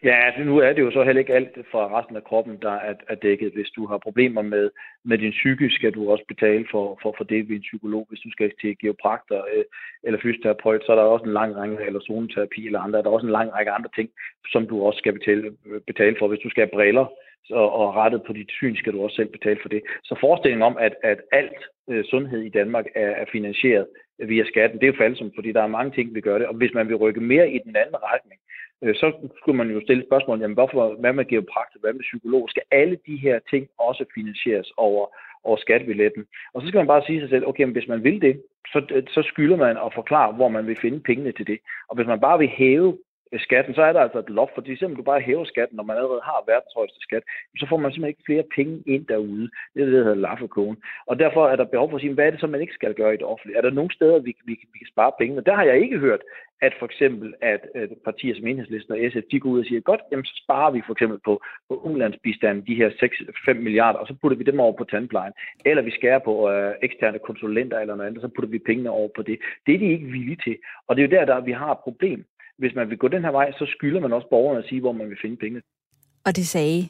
[0.04, 2.72] Ja, altså nu er det jo så heller ikke alt fra resten af kroppen, der
[2.72, 3.52] er, er dækket.
[3.54, 4.70] Hvis du har problemer med,
[5.06, 8.06] med din psyke, skal du også betale for, for, for det ved en psykolog.
[8.10, 9.64] Hvis du skal til geoprakter øh,
[10.04, 13.10] eller fysioterapeut, så er der også en lang række, eller zoneterapi eller andre, er der
[13.10, 14.10] også en lang række andre ting,
[14.52, 15.52] som du også skal betale,
[15.88, 16.28] betale for.
[16.28, 17.06] Hvis du skal have briller,
[17.52, 19.82] og, og rettet på dit syn, skal du også selv betale for det.
[20.04, 23.88] Så forestillingen om, at, at alt øh, sundhed i Danmark er, er finansieret
[24.20, 26.48] via skatten, det er jo falsomt, fordi der er mange ting, vi gør det.
[26.48, 28.40] Og hvis man vil rykke mere i den anden retning,
[28.84, 32.50] Øh, så skulle man jo stille spørgsmålet, jamen hvorfor, hvad med geopraktik, hvad med psykolog?
[32.50, 35.06] Skal alle de her ting også finansieres over,
[35.44, 36.26] over skattebilletten?
[36.54, 39.04] Og så skal man bare sige sig selv, okay, men hvis man vil det, så,
[39.10, 41.60] så skylder man at forklare, hvor man vil finde pengene til det.
[41.90, 42.98] Og hvis man bare vil hæve
[43.38, 45.98] skatten, så er der altså et loft, fordi selvom du bare hæver skatten, når man
[45.98, 47.24] allerede har verdens højeste skat,
[47.60, 49.50] så får man simpelthen ikke flere penge ind derude.
[49.74, 50.78] Det er det, der hedder laffekogen.
[51.06, 52.94] Og derfor er der behov for at sige, hvad er det så, man ikke skal
[52.94, 53.58] gøre i det offentlige?
[53.58, 55.38] Er der nogle steder, vi, vi, vi kan spare penge?
[55.38, 56.22] Og der har jeg ikke hørt,
[56.62, 59.82] at for eksempel, at, at partier som Enhedslisten og SF, de går ud og siger,
[59.82, 64.08] godt, jamen så sparer vi for eksempel på, på udenlandsbistanden de her 6-5 milliarder, og
[64.08, 65.34] så putter vi dem over på tandplejen.
[65.66, 69.10] Eller vi skærer på øh, eksterne konsulenter eller noget andet, så putter vi pengene over
[69.16, 69.40] på det.
[69.66, 70.58] Det er de ikke villige til.
[70.88, 72.26] Og det er jo der, der vi har et problem
[72.60, 74.92] hvis man vil gå den her vej, så skylder man også borgerne at sige, hvor
[74.92, 75.62] man vil finde penge.
[76.26, 76.88] Og det sagde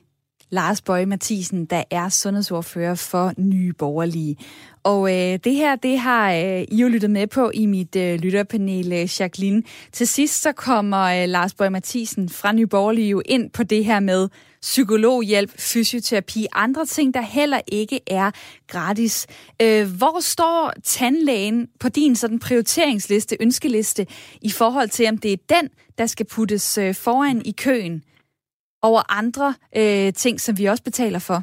[0.52, 4.38] Lars Bøge Mathisen, der er sundhedsordfører for Nye Borgerlige.
[4.84, 8.20] Og øh, det her, det har øh, I jo lyttet med på i mit øh,
[8.20, 9.64] lytterpanel, øh, Jacqueline.
[9.92, 13.86] Til sidst så kommer øh, Lars Bøge Mathisen fra Nye Borgerlige jo ind på det
[13.86, 14.30] her med
[14.62, 18.32] psykologhjælp, fysioterapi, andre ting, der heller ikke er
[18.68, 19.28] gratis.
[19.62, 24.08] Øh, hvor står tandlægen på din sådan prioriteringsliste, ønskeliste,
[24.42, 28.04] i forhold til, om det er den, der skal puttes øh, foran i køen?
[28.82, 29.48] Over andre
[29.80, 31.40] øh, ting, som vi også betaler for?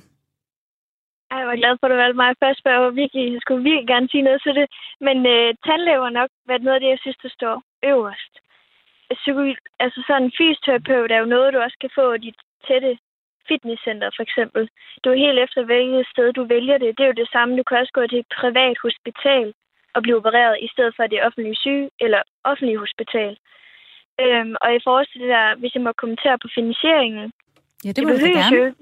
[1.30, 3.62] Jeg var glad for, at du valgte mig først, for jeg, var virkelig, jeg skulle
[3.68, 4.66] virkelig gerne sige noget til det.
[5.06, 7.56] Men øh, tandlæge var nok været noget af det, jeg synes, der står
[7.92, 8.32] øverst.
[9.20, 9.42] Psyko,
[9.84, 12.92] altså sådan en fysioterapeut er jo noget, du også kan få i dit tætte
[13.48, 14.62] fitnesscenter, for eksempel.
[15.02, 16.90] Du er helt efter, hvilket sted du vælger det.
[16.96, 17.56] Det er jo det samme.
[17.58, 19.46] Du kan også gå til et privat hospital
[19.94, 23.32] og blive opereret, i stedet for det offentlige syge eller offentlige hospital.
[24.24, 27.32] Øhm, og i forhold til det der, hvis jeg må kommentere på finansieringen.
[27.84, 28.56] Ja, det, det må du gerne.
[28.56, 28.74] Jo,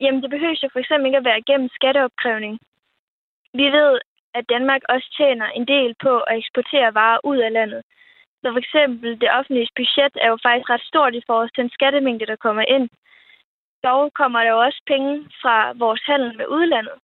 [0.00, 2.54] jamen, det behøver jo for eksempel ikke at være gennem skatteopkrævning.
[3.60, 3.92] Vi ved,
[4.34, 7.82] at Danmark også tjener en del på at eksportere varer ud af landet.
[8.42, 11.70] Så for eksempel det offentlige budget er jo faktisk ret stort i forhold til den
[11.76, 12.88] skattemængde, der kommer ind.
[13.84, 16.96] Dog kommer der jo også penge fra vores handel med udlandet.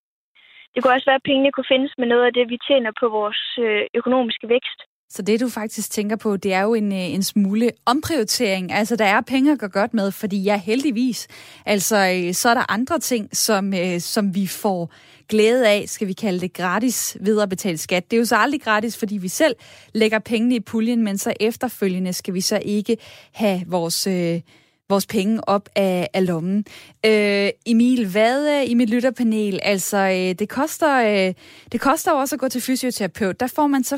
[0.72, 3.09] Det kunne også være, at pengene kunne findes med noget af det, vi tjener på
[3.09, 4.81] vores øh, økonomiske vækst.
[5.11, 8.73] Så det, du faktisk tænker på, det er jo en, øh, en smule omprioritering.
[8.73, 11.29] Altså, der er penge at gøre godt med, fordi ja, heldigvis.
[11.66, 14.92] Altså, øh, så er der andre ting, som, øh, som vi får
[15.29, 18.11] glæde af, skal vi kalde det gratis ved at betale skat.
[18.11, 19.55] Det er jo så aldrig gratis, fordi vi selv
[19.95, 22.97] lægger pengene i puljen, men så efterfølgende skal vi så ikke
[23.33, 24.07] have vores...
[24.07, 24.40] Øh,
[24.88, 26.59] vores penge op af, af lommen.
[27.07, 29.61] Øh, Emil, hvad øh, i mit lytterpanel?
[29.62, 31.35] Altså, øh, det, koster, øh,
[31.72, 33.40] det koster også at gå til fysioterapeut.
[33.40, 33.96] Der får man så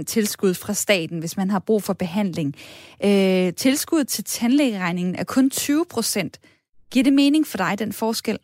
[0.00, 2.54] 40% tilskud fra staten, hvis man har brug for behandling.
[3.04, 6.90] Øh, tilskud til tandlægeregningen er kun 20%.
[6.92, 8.38] Giver det mening for dig, den forskel?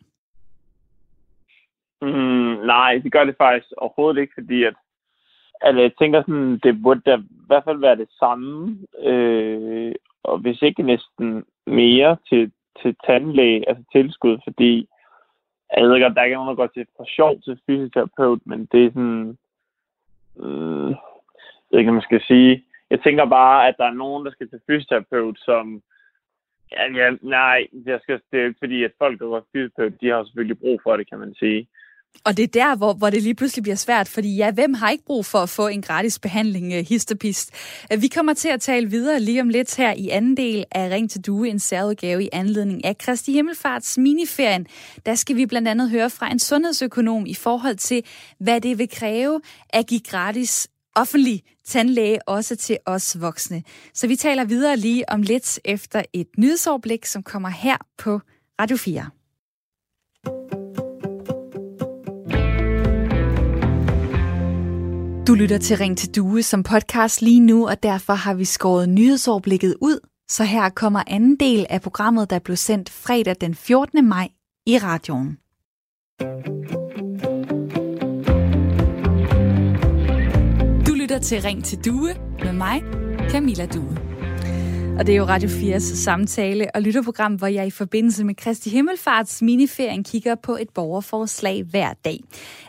[2.01, 4.73] Mm, nej, det gør det faktisk overhovedet ikke, fordi at,
[5.61, 9.93] at jeg tænker sådan, det burde da i hvert fald være det samme, øh,
[10.23, 14.87] og hvis ikke næsten mere til, til tandlæge, altså tilskud, fordi
[15.77, 18.67] jeg ved godt, der er ikke nogen, der går til for sjov til fysioterapeut, men
[18.71, 19.37] det er sådan,
[20.39, 22.63] øh, jeg ved ikke, man skal sige.
[22.89, 25.81] Jeg tænker bare, at der er nogen, der skal til fysioterapeut, som
[26.71, 30.01] Ja, ja, nej, jeg skal, det er jo ikke fordi, at folk, der går fysioterapeut,
[30.01, 31.67] de har selvfølgelig brug for det, kan man sige.
[32.23, 34.89] Og det er der, hvor, hvor det lige pludselig bliver svært, fordi ja, hvem har
[34.89, 37.51] ikke brug for at få en gratis behandling, øh, histopist?
[37.93, 40.89] Øh, vi kommer til at tale videre lige om lidt her i anden del af
[40.89, 44.67] Ring til Due, en særudgave i anledning af Kristi Himmelfarts miniferien.
[45.05, 48.03] Der skal vi blandt andet høre fra en sundhedsøkonom i forhold til,
[48.39, 53.63] hvad det vil kræve at give gratis offentlig tandlæge også til os voksne.
[53.93, 58.19] Så vi taler videre lige om lidt efter et nyhedsoverblik, som kommer her på
[58.61, 59.09] Radio 4.
[65.27, 68.89] Du lytter til Ring til Due som podcast lige nu, og derfor har vi skåret
[68.89, 69.99] nyhedsoverblikket ud.
[70.29, 74.07] Så her kommer anden del af programmet, der blev sendt fredag den 14.
[74.07, 74.27] maj
[74.67, 75.37] i radioen.
[80.87, 82.83] Du lytter til Ring til Due med mig,
[83.29, 84.10] Camilla Due.
[85.01, 88.69] Og det er jo Radio 4's samtale- og lytterprogram, hvor jeg i forbindelse med Kristi
[88.69, 92.19] Himmelfarts miniferien kigger på et borgerforslag hver dag.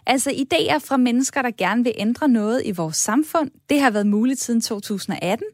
[0.06, 3.50] Altså idéer fra mennesker, der gerne vil ændre noget i vores samfund.
[3.70, 5.46] Det har været muligt siden 2018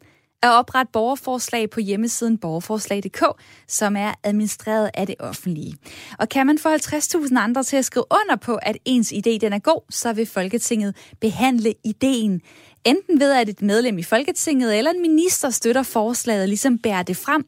[0.42, 3.22] at oprette borgerforslag på hjemmesiden borgerforslag.dk,
[3.68, 5.74] som er administreret af det offentlige.
[6.18, 9.52] Og kan man få 50.000 andre til at skrive under på, at ens idé den
[9.52, 12.42] er god, så vil Folketinget behandle ideen
[12.84, 17.16] enten ved, at et medlem i Folketinget eller en minister støtter forslaget, ligesom bærer det
[17.16, 17.44] frem,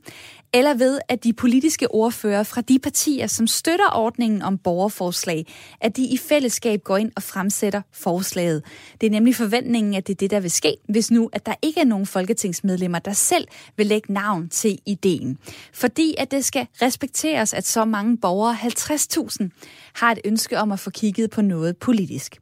[0.52, 5.46] eller ved, at de politiske ordfører fra de partier, som støtter ordningen om borgerforslag,
[5.80, 8.62] at de i fællesskab går ind og fremsætter forslaget.
[9.00, 11.54] Det er nemlig forventningen, at det er det, der vil ske, hvis nu, at der
[11.62, 15.38] ikke er nogen folketingsmedlemmer, der selv vil lægge navn til ideen.
[15.72, 19.48] Fordi at det skal respekteres, at så mange borgere, 50.000,
[19.94, 22.40] har et ønske om at få kigget på noget politisk.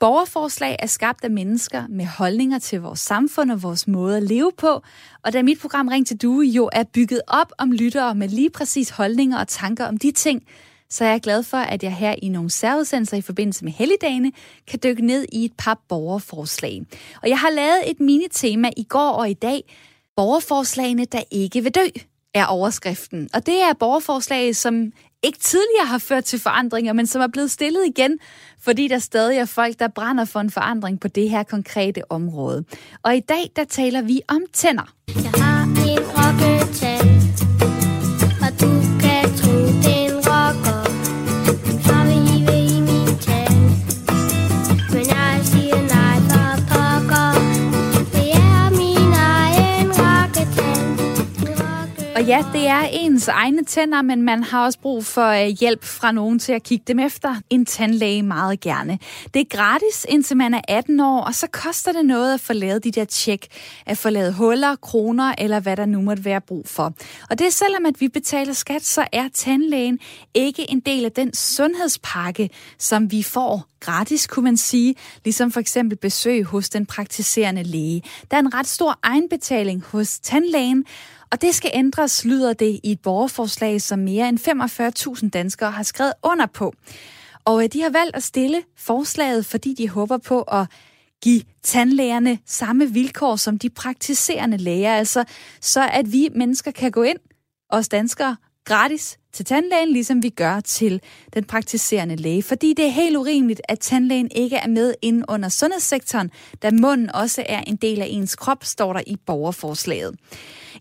[0.00, 4.52] Borgerforslag er skabt af mennesker med holdninger til vores samfund og vores måde at leve
[4.58, 4.82] på,
[5.24, 8.50] og da mit program Ring til Due jo er bygget op om lyttere med lige
[8.50, 10.42] præcis holdninger og tanker om de ting,
[10.90, 14.32] så er jeg glad for, at jeg her i nogle særudsendelser i forbindelse med helligdagene
[14.66, 16.82] kan dykke ned i et par borgerforslag.
[17.22, 19.76] Og jeg har lavet et mini-tema i går og i dag,
[20.16, 21.88] borgerforslagene, der ikke vil dø
[22.34, 23.28] er overskriften.
[23.34, 27.50] Og det er borgerforslag, som ikke tidligere har ført til forandringer, men som er blevet
[27.50, 28.18] stillet igen,
[28.60, 32.64] fordi der stadig er folk, der brænder for en forandring på det her konkrete område.
[33.02, 34.94] Og i dag, der taler vi om tænder.
[35.08, 35.74] Jeg har en
[52.28, 56.12] ja, det er ens egne tænder, men man har også brug for øh, hjælp fra
[56.12, 57.36] nogen til at kigge dem efter.
[57.50, 58.98] En tandlæge meget gerne.
[59.34, 62.52] Det er gratis, indtil man er 18 år, og så koster det noget at få
[62.52, 63.46] lavet de der tjek,
[63.86, 66.92] at få lavet huller, kroner eller hvad der nu måtte være brug for.
[67.30, 69.98] Og det er selvom, at vi betaler skat, så er tandlægen
[70.34, 75.60] ikke en del af den sundhedspakke, som vi får gratis, kunne man sige, ligesom for
[75.60, 78.02] eksempel besøg hos den praktiserende læge.
[78.30, 80.84] Der er en ret stor egenbetaling hos tandlægen,
[81.32, 85.82] og det skal ændres, lyder det i et borgerforslag, som mere end 45.000 danskere har
[85.82, 86.72] skrevet under på.
[87.44, 90.66] Og øh, de har valgt at stille forslaget, fordi de håber på at
[91.22, 95.24] give tandlægerne samme vilkår som de praktiserende læger, altså
[95.60, 97.18] så at vi mennesker kan gå ind,
[97.70, 101.00] os danskere, gratis til tandlægen, ligesom vi gør til
[101.34, 102.42] den praktiserende læge.
[102.42, 106.30] Fordi det er helt urimeligt, at tandlægen ikke er med inde under sundhedssektoren,
[106.62, 110.16] da munden også er en del af ens krop, står der i borgerforslaget.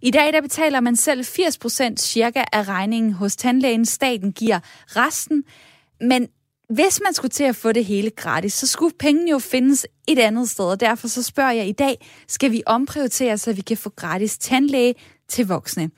[0.01, 3.85] I dag der betaler man selv 80% cirka af regningen hos tandlægen.
[3.85, 5.43] Staten giver resten.
[6.01, 6.27] Men
[6.69, 10.19] hvis man skulle til at få det hele gratis, så skulle pengene jo findes et
[10.19, 13.77] andet sted, og derfor så spørger jeg i dag, skal vi omprioritere, så vi kan
[13.77, 14.95] få gratis tandlæge
[15.29, 15.89] til voksne.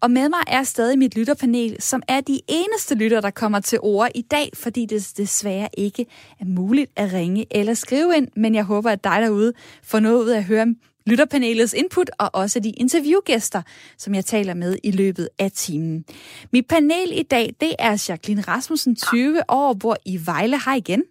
[0.00, 3.78] Og med mig er stadig mit lytterpanel, som er de eneste lytter, der kommer til
[3.82, 6.06] ord i dag, fordi det desværre ikke
[6.40, 10.24] er muligt at ringe eller skrive ind, men jeg håber, at dig derude får noget
[10.24, 10.66] ud af at høre
[11.06, 13.62] lytterpanelets input og også de interviewgæster,
[13.98, 16.04] som jeg taler med i løbet af timen.
[16.52, 20.60] Mit panel i dag, det er Jacqueline Rasmussen, 20 år, bor i Vejle.
[20.64, 21.04] Hej igen.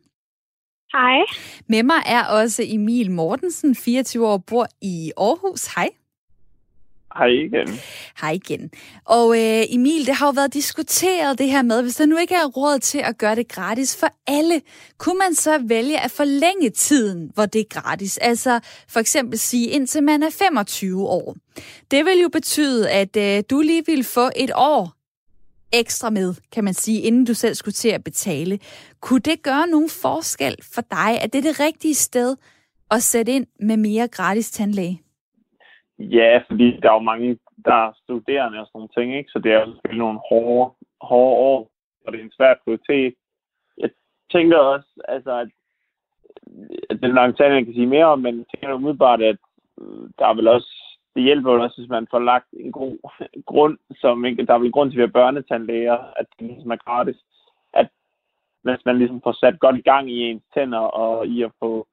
[0.94, 1.20] Hej.
[1.70, 5.66] Med mig er også Emil Mortensen, 24 år, bor i Aarhus.
[5.66, 5.90] Hej.
[7.18, 7.80] Hej igen.
[8.22, 8.72] Hej igen.
[9.06, 12.36] Og øh, Emil, det har jo været diskuteret det her med, hvis der nu ikke
[12.36, 14.62] er råd til at gøre det gratis for alle,
[14.98, 18.18] kunne man så vælge at forlænge tiden, hvor det er gratis?
[18.18, 21.36] Altså for eksempel sige, indtil man er 25 år.
[21.92, 24.96] Det vil jo betyde, at øh, du lige vil få et år
[25.74, 28.60] ekstra med, kan man sige, inden du selv skulle til at betale.
[29.02, 31.20] Kunne det gøre nogen forskel for dig?
[31.22, 32.36] Er det det rigtige sted
[32.92, 35.05] at sætte ind med mere gratis tandlæge?
[36.00, 39.30] Ja, fordi der er jo mange, der er studerende og sådan nogle ting, ikke?
[39.32, 41.72] så det er jo selvfølgelig nogle hårde, hårde år,
[42.06, 43.14] og det er en svær prioritet.
[43.78, 43.90] Jeg
[44.32, 45.50] tænker også, altså, at
[46.90, 49.38] det er nok jeg kan sige mere om, men jeg tænker umiddelbart, at
[49.82, 50.72] øh, der er vel også,
[51.16, 52.98] det hjælper jo også, hvis man får lagt en god
[53.52, 56.86] grund, som ikke, der er vel grund til at være børnetandlæger, at det ligesom er
[56.86, 57.18] gratis.
[57.74, 57.88] At
[58.64, 61.88] hvis man ligesom får sat godt i gang i ens tænder, og i at få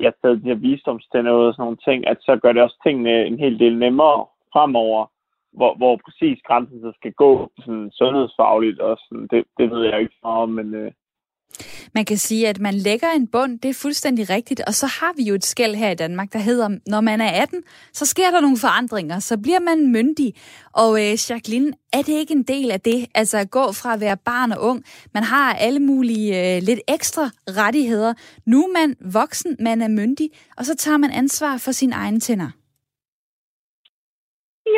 [0.00, 2.78] ja, taget de her visdomstænder ud og sådan nogle ting, at så gør det også
[2.86, 5.06] tingene en hel del nemmere fremover,
[5.52, 10.00] hvor, hvor præcis grænsen så skal gå sådan sundhedsfagligt, og sådan, det, det ved jeg
[10.00, 10.92] ikke så meget om, men øh,
[11.94, 15.12] man kan sige, at man lægger en bund, det er fuldstændig rigtigt, og så har
[15.16, 17.62] vi jo et skæld her i Danmark, der hedder, når man er 18,
[17.92, 20.34] så sker der nogle forandringer, så bliver man myndig.
[20.82, 24.00] Og øh, Jacqueline, er det ikke en del af det, altså at gå fra at
[24.00, 24.84] være barn og ung?
[25.14, 27.24] Man har alle mulige øh, lidt ekstra
[27.60, 28.14] rettigheder.
[28.46, 32.20] Nu er man voksen, man er myndig, og så tager man ansvar for sine egne
[32.20, 32.50] tænder.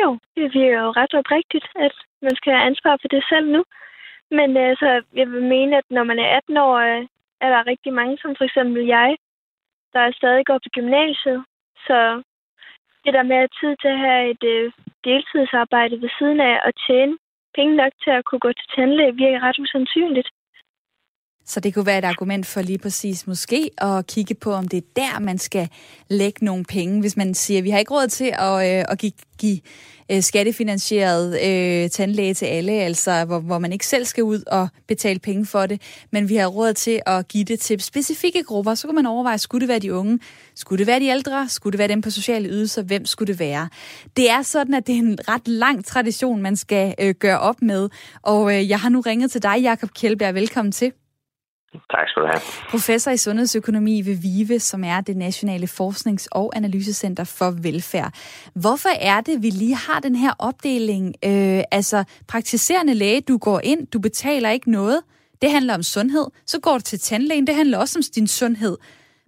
[0.01, 3.63] Jo, det er jo ret oprigtigt, at man skal have ansvar for det selv nu.
[4.31, 7.07] Men altså, jeg vil mene, at når man er 18 år, øh,
[7.41, 9.17] er der rigtig mange, som for eksempel jeg,
[9.93, 11.45] der stadig går på gymnasiet.
[11.87, 12.23] Så
[13.03, 14.71] det der med at tid til at have et øh,
[15.03, 17.17] deltidsarbejde ved siden af og tjene
[17.55, 20.29] penge nok til at kunne gå til tandlæge, virker ret usandsynligt.
[21.47, 24.77] Så det kunne være et argument for lige præcis måske at kigge på, om det
[24.77, 25.69] er der, man skal
[26.09, 28.97] lægge nogle penge, hvis man siger, at vi har ikke råd til at, øh, at
[28.97, 29.59] give, give
[30.11, 34.67] øh, skattefinansieret øh, tandlæge til alle, altså hvor, hvor man ikke selv skal ud og
[34.87, 35.81] betale penge for det,
[36.11, 38.75] men vi har råd til at give det til specifikke grupper.
[38.75, 40.19] Så kan man overveje, skulle det være de unge,
[40.55, 43.39] skulle det være de ældre, skulle det være dem på sociale ydelser, hvem skulle det
[43.39, 43.69] være?
[44.17, 47.61] Det er sådan, at det er en ret lang tradition, man skal øh, gøre op
[47.61, 47.89] med,
[48.21, 50.35] og øh, jeg har nu ringet til dig, Jakob Kjeldberg.
[50.35, 50.91] Velkommen til.
[51.91, 52.41] Tak skal du have.
[52.69, 58.11] Professor i sundhedsøkonomi ved VIVE, som er det Nationale Forsknings- og Analysecenter for Velfærd.
[58.63, 61.05] Hvorfor er det, vi lige har den her opdeling?
[61.25, 64.99] Øh, altså, praktiserende læge, du går ind, du betaler ikke noget.
[65.41, 66.27] Det handler om sundhed.
[66.45, 68.77] Så går du til tandlægen, det handler også om din sundhed.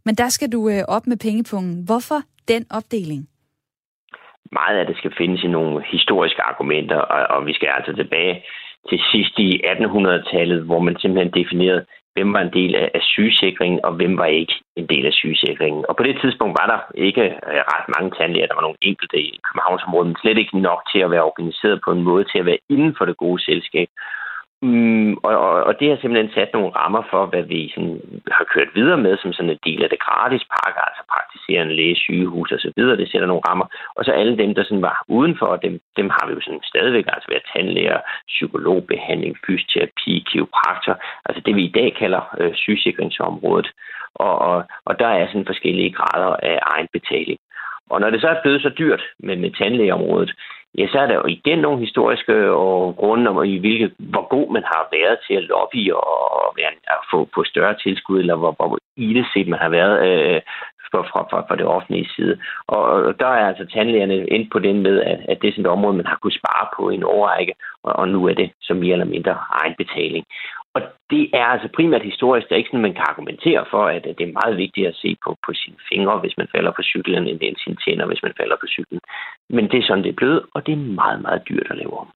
[0.05, 1.83] Men der skal du øh, op med pengepungen.
[1.85, 3.21] Hvorfor den opdeling?
[4.51, 8.43] Meget af det skal findes i nogle historiske argumenter, og, og vi skal altså tilbage
[8.89, 11.85] til sidst i 1800-tallet, hvor man simpelthen definerede
[12.19, 15.81] hvem var en del af sygesikringen, og hvem var ikke en del af sygesikringen.
[15.89, 18.47] Og på det tidspunkt var der ikke øh, ret mange tandlæger.
[18.47, 21.91] Der var nogle enkelte i Københavnsområdet, men slet ikke nok til at være organiseret på
[21.91, 23.89] en måde til at være inden for det gode selskab.
[24.61, 28.45] Mm, og, og, og det har simpelthen sat nogle rammer for, hvad vi sådan, har
[28.53, 32.51] kørt videre med som sådan en del af det gratis pakke, altså praktiserende læge, sygehus
[32.51, 32.81] osv.
[33.01, 33.65] Det sætter nogle rammer.
[33.95, 37.05] Og så alle dem, der sådan var udenfor, dem, dem har vi jo sådan stadigvæk,
[37.07, 40.95] altså været tandlæger, psykologbehandling, fysioterapi, kiropraktor,
[41.25, 43.69] altså det vi i dag kalder øh, sygesikringsområdet.
[44.15, 47.39] Og, og, og der er sådan forskellige grader af egenbetaling.
[47.89, 50.31] Og når det så er blevet så dyrt med, med tandlægeområdet,
[50.77, 54.53] ja, så er der jo igen nogle historiske og grunde om, i hvilke, hvor god
[54.53, 58.51] man har været til at lobby og være, at få, på større tilskud, eller hvor,
[58.51, 58.77] hvor
[59.33, 60.41] set man har været øh,
[60.91, 62.39] fra, fra, fra, det offentlige side.
[62.67, 65.71] Og der er altså tandlægerne ind på den med, at, at det er sådan et
[65.71, 67.53] område, man har kunnet spare på i en årrække,
[67.83, 70.25] og, og nu er det som mere eller mindre egenbetaling.
[70.79, 72.47] Og det er altså primært historisk.
[72.47, 75.17] Det er ikke sådan, man kan argumentere for, at det er meget vigtigt at se
[75.23, 78.57] på, på sine fingre, hvis man falder på cyklen, end sine tænder, hvis man falder
[78.61, 78.99] på cyklen.
[79.49, 81.97] Men det er sådan, det er blevet, og det er meget, meget dyrt at lave
[82.03, 82.07] om.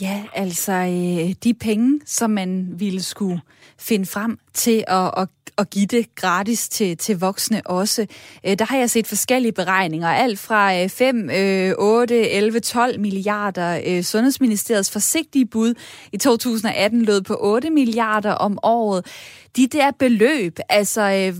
[0.00, 3.40] Ja, altså øh, de penge, som man ville skulle
[3.78, 8.06] finde frem til at, at, at give det gratis til, til voksne også,
[8.46, 10.08] øh, der har jeg set forskellige beregninger.
[10.08, 11.30] Alt fra 5,
[11.78, 13.80] 8, 11, 12 milliarder.
[13.86, 15.74] Øh, Sundhedsministeriets forsigtige bud
[16.12, 19.06] i 2018 lød på 8 milliarder om året.
[19.56, 21.36] De der beløb, altså øh,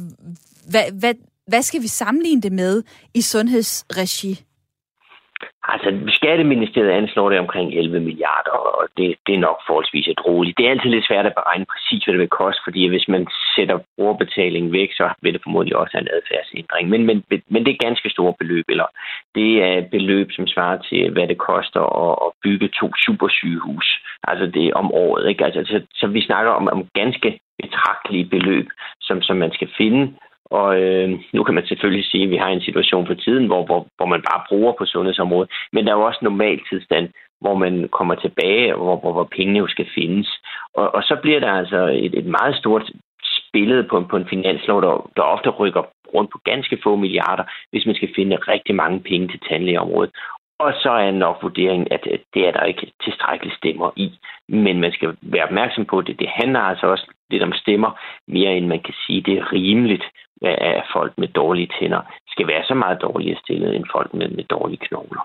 [0.67, 1.15] hvad, hvad,
[1.47, 2.83] hvad skal vi sammenligne det med
[3.15, 4.45] i sundhedsregi?
[5.69, 10.59] Altså, Skatteministeriet anslår det omkring 11 milliarder, og det, det er nok forholdsvis et roligt.
[10.59, 13.27] Det er altid lidt svært at beregne præcis, hvad det vil koste, fordi hvis man
[13.57, 16.89] sætter brugerbetalingen væk, så vil det formodentlig også have en adfærdsændring.
[16.89, 18.87] Men, men, men det er ganske store beløb, eller
[19.35, 23.89] det er et beløb, som svarer til, hvad det koster at, at bygge to supersygehus.
[24.29, 25.29] Altså det om året.
[25.29, 25.45] Ikke?
[25.45, 28.69] Altså, så, så vi snakker om, om ganske betragtelige beløb,
[29.01, 30.15] som, som man skal finde
[30.59, 33.63] og øh, nu kan man selvfølgelig sige, at vi har en situation for tiden, hvor,
[33.67, 35.51] hvor, hvor man bare bruger på sundhedsområdet.
[35.73, 37.09] Men der er jo også normal tilstand,
[37.41, 40.29] hvor man kommer tilbage, og hvor, hvor, hvor pengene jo skal findes.
[40.75, 42.91] Og, og så bliver der altså et, et meget stort
[43.53, 45.83] billede på, på en finanslov, der, der ofte rykker
[46.15, 50.11] rundt på ganske få milliarder, hvis man skal finde rigtig mange penge til tandlægeområdet.
[50.65, 52.03] Og så er nok vurderingen, at
[52.35, 54.19] det er der ikke tilstrækkeligt stemmer i.
[54.49, 56.19] Men man skal være opmærksom på det.
[56.19, 57.91] Det handler altså også lidt om stemmer,
[58.29, 60.05] mere end man kan sige, det er rimeligt,
[60.43, 64.45] at folk med dårlige tænder skal være så meget dårligere stillet end folk med, med
[64.45, 65.23] dårlige knogler.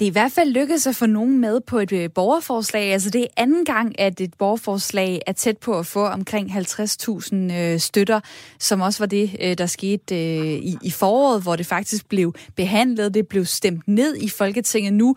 [0.00, 2.92] Det er i hvert fald lykkedes at få nogen med på et øh, borgerforslag.
[2.92, 7.34] Altså det er anden gang, at et borgerforslag er tæt på at få omkring 50.000
[7.34, 8.20] øh, støtter,
[8.58, 12.34] som også var det, øh, der skete øh, i, i foråret, hvor det faktisk blev
[12.56, 13.14] behandlet.
[13.14, 15.16] Det blev stemt ned i Folketinget nu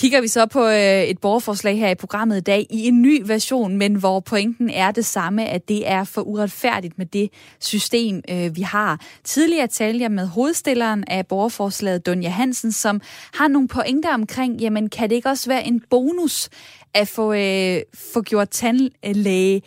[0.00, 3.22] kigger vi så på øh, et borgerforslag her i programmet i dag i en ny
[3.26, 8.22] version, men hvor pointen er det samme, at det er for uretfærdigt med det system,
[8.30, 9.00] øh, vi har.
[9.24, 13.00] Tidligere talte jeg med hovedstilleren af borgerforslaget, Dunja Hansen, som
[13.34, 16.48] har nogle pointer omkring, jamen kan det ikke også være en bonus
[16.94, 17.80] at få, øh,
[18.12, 19.62] få gjort tandlæge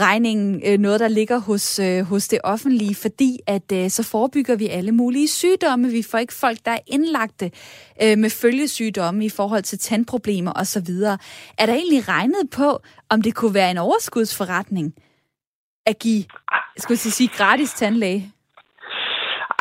[0.00, 4.56] regningen øh, noget, der ligger hos, øh, hos det offentlige, fordi at øh, så forebygger
[4.56, 5.88] vi alle mulige sygdomme.
[5.88, 7.50] Vi får ikke folk, der er indlagte
[8.02, 10.90] øh, med følgesygdomme i forhold til tandproblemer osv.
[11.58, 12.68] Er der egentlig regnet på,
[13.10, 14.94] om det kunne være en overskudsforretning
[15.86, 16.24] at give,
[16.76, 18.32] skulle jeg sige, gratis tandlæge?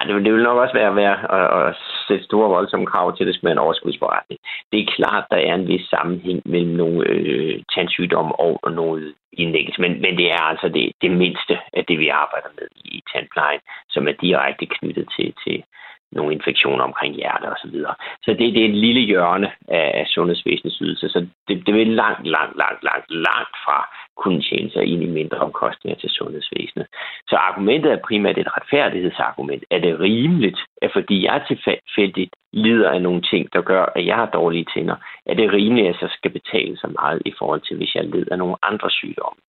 [0.07, 1.75] Det, vil, det vil nok også være, være at, at
[2.11, 4.39] sætte store voldsomme krav til, at det skal være en overskudsforretning.
[4.71, 9.13] Det er klart, der er en vis sammenhæng mellem nogle øh, tandsygdomme og, og noget
[9.41, 13.03] indlæggelse, men, men det er altså det, det mindste af det, vi arbejder med i
[13.13, 15.63] tandplejen, som er direkte knyttet til, til
[16.11, 17.95] nogle infektioner omkring hjerte og så videre.
[18.23, 22.27] Så det, det er et lille hjørne af, sundhedsvæsenets ydelse, så det, det vil langt,
[22.27, 23.77] langt, langt, langt, langt fra
[24.17, 26.87] kunne tjene sig ind i mindre omkostninger til sundhedsvæsenet.
[27.29, 29.63] Så argumentet er primært et retfærdighedsargument.
[29.71, 34.15] Er det rimeligt, at fordi jeg tilfældigt lider af nogle ting, der gør, at jeg
[34.15, 34.95] har dårlige tænder,
[35.25, 38.03] er det rimeligt, at jeg så skal betale så meget i forhold til, hvis jeg
[38.03, 39.39] lider af nogle andre sygdomme?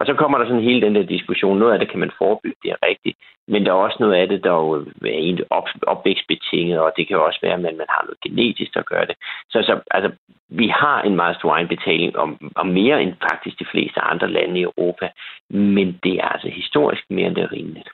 [0.00, 1.58] Og så kommer der sådan hele den der diskussion.
[1.58, 3.16] Noget af det kan man forebygge, det er rigtigt.
[3.48, 4.72] Men der er også noget af det, der jo
[5.12, 8.20] er egentlig op, opvækstbetinget, og det kan jo også være, at man, man har noget
[8.20, 9.16] genetisk, der gør det.
[9.50, 10.10] Så, så altså,
[10.48, 14.60] vi har en meget stor egenbetaling om, om mere end faktisk de fleste andre lande
[14.60, 15.08] i Europa.
[15.50, 17.88] Men det er altså historisk mere end det er rimeligt.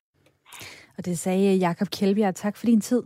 [0.98, 2.34] Og det sagde Jakob Kjellbjerg.
[2.34, 3.02] Tak for din tid.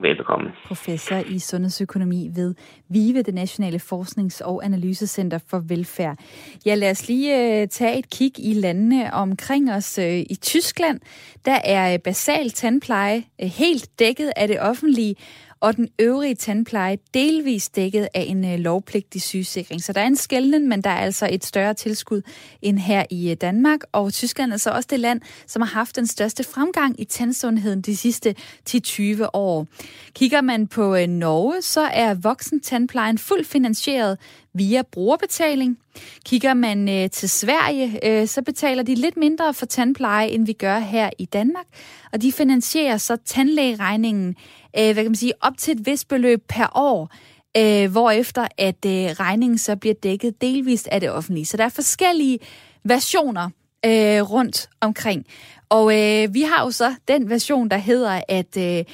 [0.00, 0.50] Velbekomme.
[0.66, 2.54] Professor i sundhedsøkonomi ved
[2.88, 6.18] VIVE, det Nationale Forsknings- og Analysecenter for Velfærd.
[6.66, 9.98] Ja, lad os lige øh, tage et kig i landene omkring os.
[9.98, 11.00] Øh, I Tyskland,
[11.44, 15.14] der er basal tandpleje øh, helt dækket af det offentlige,
[15.60, 19.82] og den øvrige tandpleje delvis dækket af en øh, lovpligtig sygesikring.
[19.82, 22.22] Så der er en skældning, men der er altså et større tilskud
[22.62, 25.96] end her i øh, Danmark, og Tyskland er så også det land, som har haft
[25.96, 28.34] den største fremgang i tandsundheden de sidste
[28.70, 29.66] 10-20 år.
[30.14, 34.18] Kigger man på øh, Norge, så er voksentandplejen fuldt finansieret
[34.54, 35.78] via brugerbetaling.
[36.24, 40.52] Kigger man øh, til Sverige, øh, så betaler de lidt mindre for tandpleje, end vi
[40.52, 41.66] gør her i Danmark.
[42.12, 44.36] Og de finansierer så tandlægeregningen
[44.78, 47.10] øh, hvad kan man sige, op til et vist beløb per år,
[47.56, 51.46] øh, hvorefter at øh, regningen så bliver dækket delvist af det offentlige.
[51.46, 52.38] Så der er forskellige
[52.84, 53.50] versioner
[53.84, 55.26] øh, rundt omkring.
[55.68, 58.84] Og øh, vi har jo så den version, der hedder, at øh,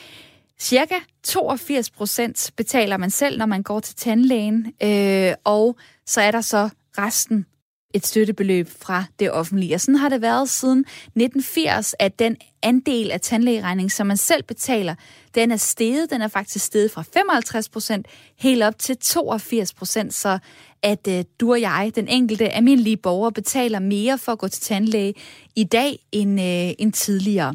[0.59, 6.31] cirka 82 procent betaler man selv, når man går til tandlægen, øh, og så er
[6.31, 6.69] der så
[6.99, 7.47] resten
[7.95, 9.75] et støttebeløb fra det offentlige.
[9.75, 14.43] Og sådan har det været siden 1980, at den andel af tandlægeregningen, som man selv
[14.43, 14.95] betaler,
[15.35, 16.11] den er steget.
[16.11, 18.07] Den er faktisk steget fra 55 procent
[18.39, 20.39] helt op til 82 procent, så
[20.83, 24.63] at øh, du og jeg, den enkelte almindelige borger, betaler mere for at gå til
[24.63, 25.15] tandlæge
[25.57, 27.55] i dag end, øh, end tidligere.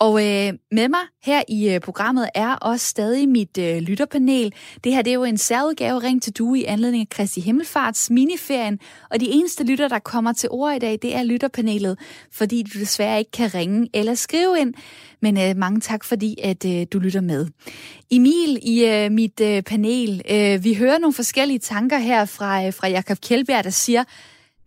[0.00, 4.54] Og øh, med mig her i øh, programmet er også stadig mit øh, lytterpanel.
[4.84, 8.10] Det her det er jo en særudgave Ring til Due i anledning af Kristi Himmelfarts
[8.10, 8.78] miniferien.
[9.10, 11.98] Og de eneste lytter, der kommer til ord i dag, det er lytterpanelet,
[12.32, 14.74] fordi du desværre ikke kan ringe eller skrive ind.
[15.22, 17.46] Men øh, mange tak, fordi at øh, du lytter med.
[18.10, 22.74] Emil i øh, mit øh, panel, øh, vi hører nogle forskellige tanker her fra, øh,
[22.74, 24.04] fra Jakob Kjeldberg, der siger,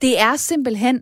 [0.01, 1.01] det er simpelthen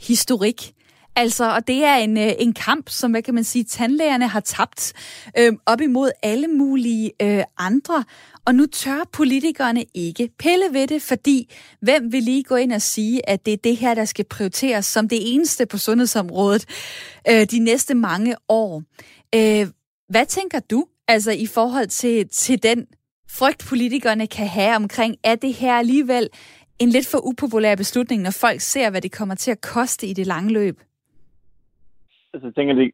[0.00, 0.75] historik
[1.18, 4.40] Altså, og det er en, øh, en kamp, som, hvad kan man sige, tandlægerne har
[4.40, 4.92] tabt
[5.38, 8.04] øh, op imod alle mulige øh, andre.
[8.44, 12.82] Og nu tør politikerne ikke pille ved det, fordi hvem vil lige gå ind og
[12.82, 16.64] sige, at det er det her, der skal prioriteres som det eneste på sundhedsområdet
[17.28, 18.82] øh, de næste mange år.
[19.34, 19.68] Øh,
[20.08, 22.86] hvad tænker du, altså i forhold til, til den
[23.30, 26.28] frygt, politikerne kan have omkring, er det her alligevel
[26.78, 30.12] en lidt for upopulær beslutning, når folk ser, hvad det kommer til at koste i
[30.12, 30.80] det lange løb?
[32.32, 32.90] Altså, jeg tænker, at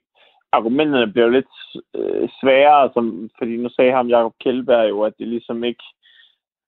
[0.53, 1.55] argumenterne bliver lidt
[1.95, 5.85] øh, sværere, som, fordi nu sagde ham Jacob Kjellberg jo, at det ligesom ikke,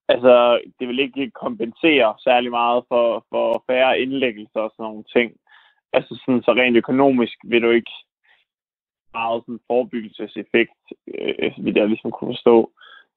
[0.09, 5.33] altså, det vil ikke kompensere særlig meget for, for færre indlæggelser og sådan nogle ting.
[5.93, 7.95] Altså sådan, så rent økonomisk vil du ikke
[9.13, 12.73] meget sådan forebyggelseseffekt, øh, vil jeg ligesom kunne forstå.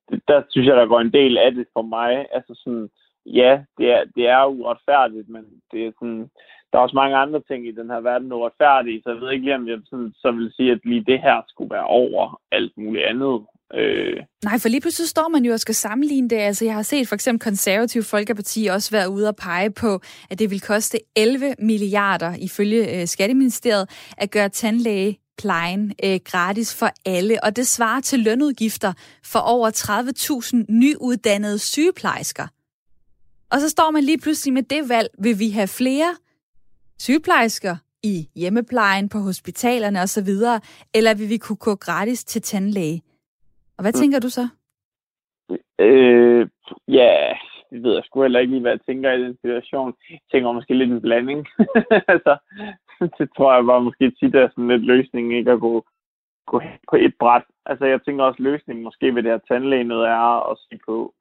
[0.10, 2.26] Det, der synes jeg, der går en del af det for mig.
[2.32, 2.90] Altså sådan,
[3.34, 6.30] ja, det er, det er uretfærdigt, men det er sådan,
[6.72, 9.46] der er også mange andre ting i den her verden, uretfærdige, så jeg ved ikke
[9.46, 12.74] lige, om jeg sådan, så vil sige, at lige det her skulle være over alt
[12.78, 13.46] muligt andet.
[13.74, 14.18] Øh.
[14.44, 16.36] Nej, for lige pludselig står man jo og skal sammenligne det.
[16.36, 20.40] Altså, jeg har set for eksempel konservative Folkeparti også være ude og pege på, at
[20.40, 26.90] det vil koste 11 milliarder ifølge øh, Skatteministeriet at gøre tandlæge plejen øh, gratis for
[27.06, 28.94] alle, og det svarer til lønudgifter
[29.26, 32.48] for over 30.000 nyuddannede sygeplejersker.
[33.52, 36.12] Og så står man lige pludselig med det valg, vil vi have flere
[37.00, 40.30] sygeplejersker i hjemmeplejen, på hospitalerne osv.,
[40.98, 43.02] eller vil vi kunne gå gratis til tandlæge?
[43.78, 44.00] Og hvad mm.
[44.00, 44.48] tænker du så?
[45.80, 46.48] Øh,
[46.88, 47.14] ja,
[47.70, 49.94] det ved jeg sgu heller ikke lige, hvad jeg tænker i den situation.
[50.10, 51.48] Jeg tænker måske lidt en blanding.
[52.14, 52.38] altså,
[53.18, 55.86] det tror jeg bare måske tit er sådan lidt løsningen, ikke at gå,
[56.46, 57.44] gå på et bræt.
[57.66, 61.14] Altså, jeg tænker også, løsningen måske ved det her tandlæge noget er at se på,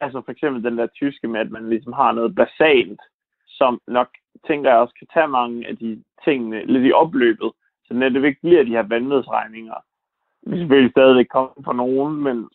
[0.00, 3.00] altså for eksempel den der tyske med, at man ligesom har noget basalt,
[3.46, 4.08] som nok,
[4.46, 7.52] tænker jeg også, kan tage mange af de tingene lidt i opløbet,
[7.84, 9.74] så det ikke bliver de her vandmedsregninger.
[10.46, 12.48] Vi selvfølgelig stadigvæk komme på nogen, men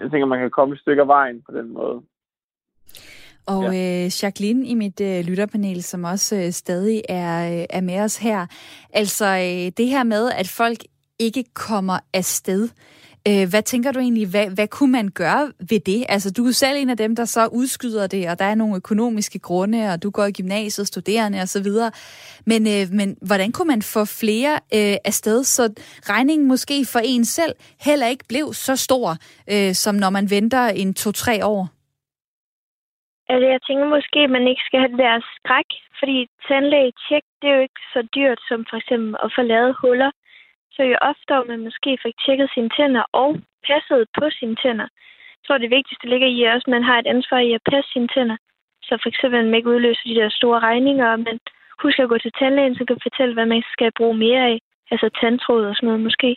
[0.00, 2.02] jeg tænker, man kan komme et stykke af vejen på den måde.
[3.46, 4.04] Og ja.
[4.04, 8.18] øh, Jacqueline i mit øh, lytterpanel, som også øh, stadig er, øh, er med os
[8.18, 8.46] her.
[8.92, 10.78] Altså øh, det her med, at folk
[11.18, 12.68] ikke kommer afsted.
[13.28, 16.04] Øh, hvad tænker du egentlig, hvad, hvad kunne man gøre ved det?
[16.08, 18.76] Altså du er selv en af dem, der så udskyder det, og der er nogle
[18.76, 21.70] økonomiske grunde, og du går i gymnasiet, studerende osv.
[22.46, 25.62] Men, øh, men hvordan kunne man få flere øh, afsted, så
[26.12, 27.54] regningen måske for en selv
[27.86, 29.08] heller ikke blev så stor,
[29.52, 31.62] øh, som når man venter en to-tre år?
[33.30, 36.16] Altså, jeg tænker måske, at man ikke skal have det der skræk, fordi
[36.48, 40.10] tandlæge-tjek, det er jo ikke så dyrt som for eksempel at få lavet huller.
[40.74, 43.30] Så jo oftere man måske fik tjekket sine tænder og
[43.68, 44.88] passet på sine tænder,
[45.40, 47.88] så tror det vigtigste ligger i også, at man har et ansvar i at passe
[47.92, 48.36] sine tænder.
[48.86, 51.38] Så for eksempel, at man ikke udløser de der store regninger, og man
[51.82, 54.56] husker at gå til tandlægen, så kan fortælle, hvad man skal bruge mere af.
[54.92, 56.30] Altså tandtråd og sådan noget måske.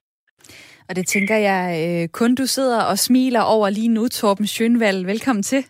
[0.89, 5.05] Og det tænker jeg øh, kun du sidder og smiler over lige nu, Torben Schønvald.
[5.05, 5.61] Velkommen til.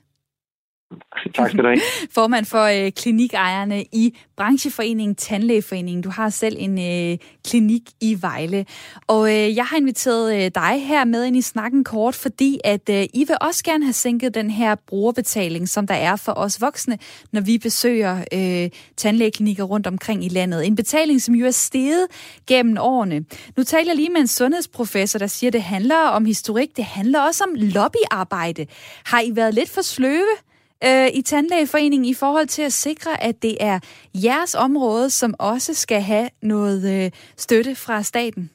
[1.35, 1.79] Tak skal du have.
[2.11, 6.01] Formand for øh, klinikejerne i brancheforeningen Tandlægeforeningen.
[6.01, 7.17] Du har selv en øh,
[7.47, 8.65] klinik i Vejle.
[9.07, 12.89] Og øh, jeg har inviteret øh, dig her med ind i snakken kort, fordi at
[12.89, 16.61] øh, I vil også gerne have sænket den her brugerbetaling, som der er for os
[16.61, 16.97] voksne,
[17.31, 20.67] når vi besøger øh, tandlægeklinikker rundt omkring i landet.
[20.67, 22.07] En betaling, som jo er steget
[22.47, 23.25] gennem årene.
[23.57, 26.85] Nu taler jeg lige med en sundhedsprofessor, der siger, at det handler om historik, det
[26.85, 28.65] handler også om lobbyarbejde.
[29.05, 30.27] Har I været lidt for sløve?
[30.87, 33.77] Øh, i Tandlægeforeningen i forhold til at sikre, at det er
[34.27, 38.49] jeres område, som også skal have noget øh, støtte fra staten?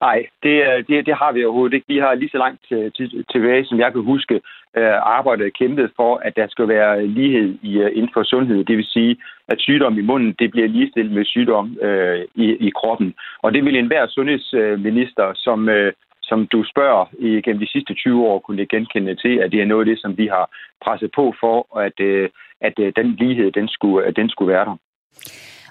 [0.00, 1.88] Nej, det, øh, det, det har vi overhovedet ikke.
[1.88, 4.34] Vi har lige så langt til, til, tilbage, som jeg kan huske,
[4.76, 8.64] øh, arbejdet og kæmpet for, at der skal være lighed i, øh, inden for sundhed.
[8.64, 9.16] Det vil sige,
[9.48, 13.14] at sygdom i munden det bliver ligestillet med sygdom øh, i, i kroppen.
[13.42, 15.92] Og det vil enhver sundhedsminister, som, øh,
[16.30, 17.02] som du spørger
[17.44, 19.98] gennem de sidste 20 år, kunne det genkende til, at det er noget af det,
[20.00, 20.46] som vi har
[20.84, 21.56] presset på for,
[21.86, 22.28] at, øh,
[22.68, 24.76] at øh, den lighed, den skulle, at den skulle være der.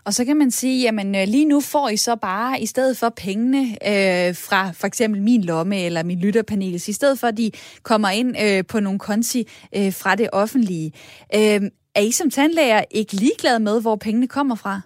[0.06, 2.98] Og så kan man sige, jamen øh, lige nu får I så bare, i stedet
[2.98, 7.38] for pengene øh, fra for eksempel min lomme eller min lytterpanel, i stedet for at
[7.38, 7.52] de
[7.84, 9.40] kommer ind øh, på nogle konti
[9.78, 10.92] øh, fra det offentlige.
[11.36, 11.62] Øh,
[11.96, 14.82] er I som tandlæger ikke ligeglade med, hvor pengene kommer fra?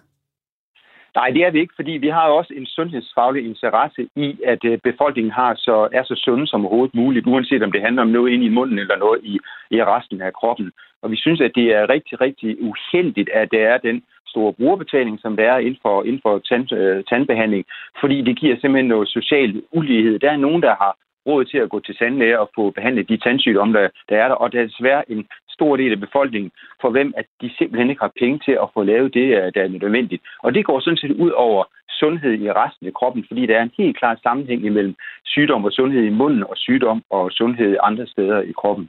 [1.14, 4.78] Nej, det er vi ikke, fordi vi har også en sundhedsfaglig interesse i, at øh,
[4.78, 8.32] befolkningen har så, er så sunde som overhovedet muligt, uanset om det handler om noget
[8.32, 9.38] ind i munden eller noget i,
[9.70, 10.72] i resten af kroppen.
[11.02, 15.20] Og vi synes, at det er rigtig, rigtig uheldigt, at der er den store brugerbetaling,
[15.20, 17.64] som der er inden for, inden for tand, øh, tandbehandling,
[18.00, 20.18] fordi det giver simpelthen noget social ulighed.
[20.18, 20.96] Der er nogen, der har
[21.26, 24.34] råd til at gå til tandlæge og få behandlet de tandsygdomme, der, der er der,
[24.34, 26.50] og der er desværre en stor del af befolkningen,
[26.80, 29.62] for hvem at de simpelthen ikke har penge til at få lavet det, øh, der
[29.62, 30.22] er nødvendigt.
[30.44, 31.64] Og det går sådan set ud over
[32.00, 34.94] sundhed i resten af kroppen, fordi der er en helt klar sammenhæng imellem
[35.24, 38.88] sygdom og sundhed i munden og sygdom og sundhed andre steder i kroppen.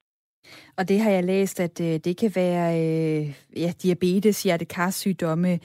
[0.78, 3.26] Og det har jeg læst, at øh, det kan være øh,
[3.64, 5.60] ja, diabetes, hjertekarsygdomme,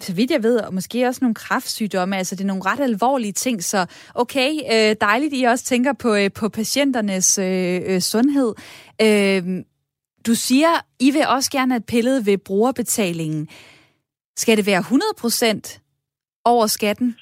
[0.00, 3.32] så vidt jeg ved, og måske også nogle kræftsygdomme, altså det er nogle ret alvorlige
[3.32, 8.54] ting, så okay, øh, dejligt, I også tænker på, øh, på patienternes øh, øh, sundhed.
[9.02, 9.42] Øh,
[10.26, 13.48] du siger, I vil også gerne have pillet ved brugerbetalingen.
[14.36, 15.80] Skal det være 100%
[16.44, 17.16] over skatten?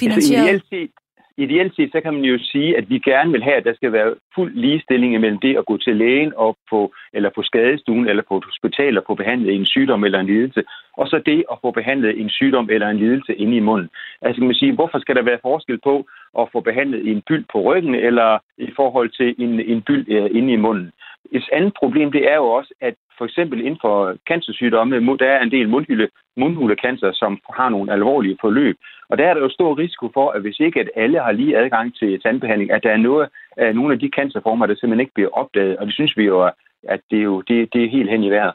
[0.00, 0.48] Finansieret?
[0.48, 0.90] Altså, ideelt, set,
[1.36, 3.92] ideelt set, så kan man jo sige, at vi gerne vil have, at der skal
[3.92, 8.22] være fuld ligestilling mellem det at gå til lægen og på, eller på skadestuen eller
[8.28, 10.62] på et hospital og få behandlet en sygdom eller en lidelse,
[10.96, 13.88] og så det at få behandlet en sygdom eller en lidelse inde i munden.
[14.22, 16.06] Altså kan man sige, hvorfor skal der være forskel på
[16.38, 20.36] at få behandlet en byld på ryggen eller i forhold til en, en byld uh,
[20.38, 20.90] inde i munden?
[21.32, 25.42] Et andet problem, det er jo også, at for eksempel inden for cancersygdomme, der er
[25.42, 28.76] en del mundhule, mundhulecancer, som har nogle alvorlige forløb.
[29.10, 31.58] Og der er der jo stor risiko for, at hvis ikke at alle har lige
[31.58, 35.14] adgang til tandbehandling, at der er noget, af nogle af de cancerformer, der simpelthen ikke
[35.14, 35.76] bliver opdaget.
[35.76, 36.50] Og det synes vi jo,
[36.82, 38.54] at det er, jo, det, det er helt hen i vejret.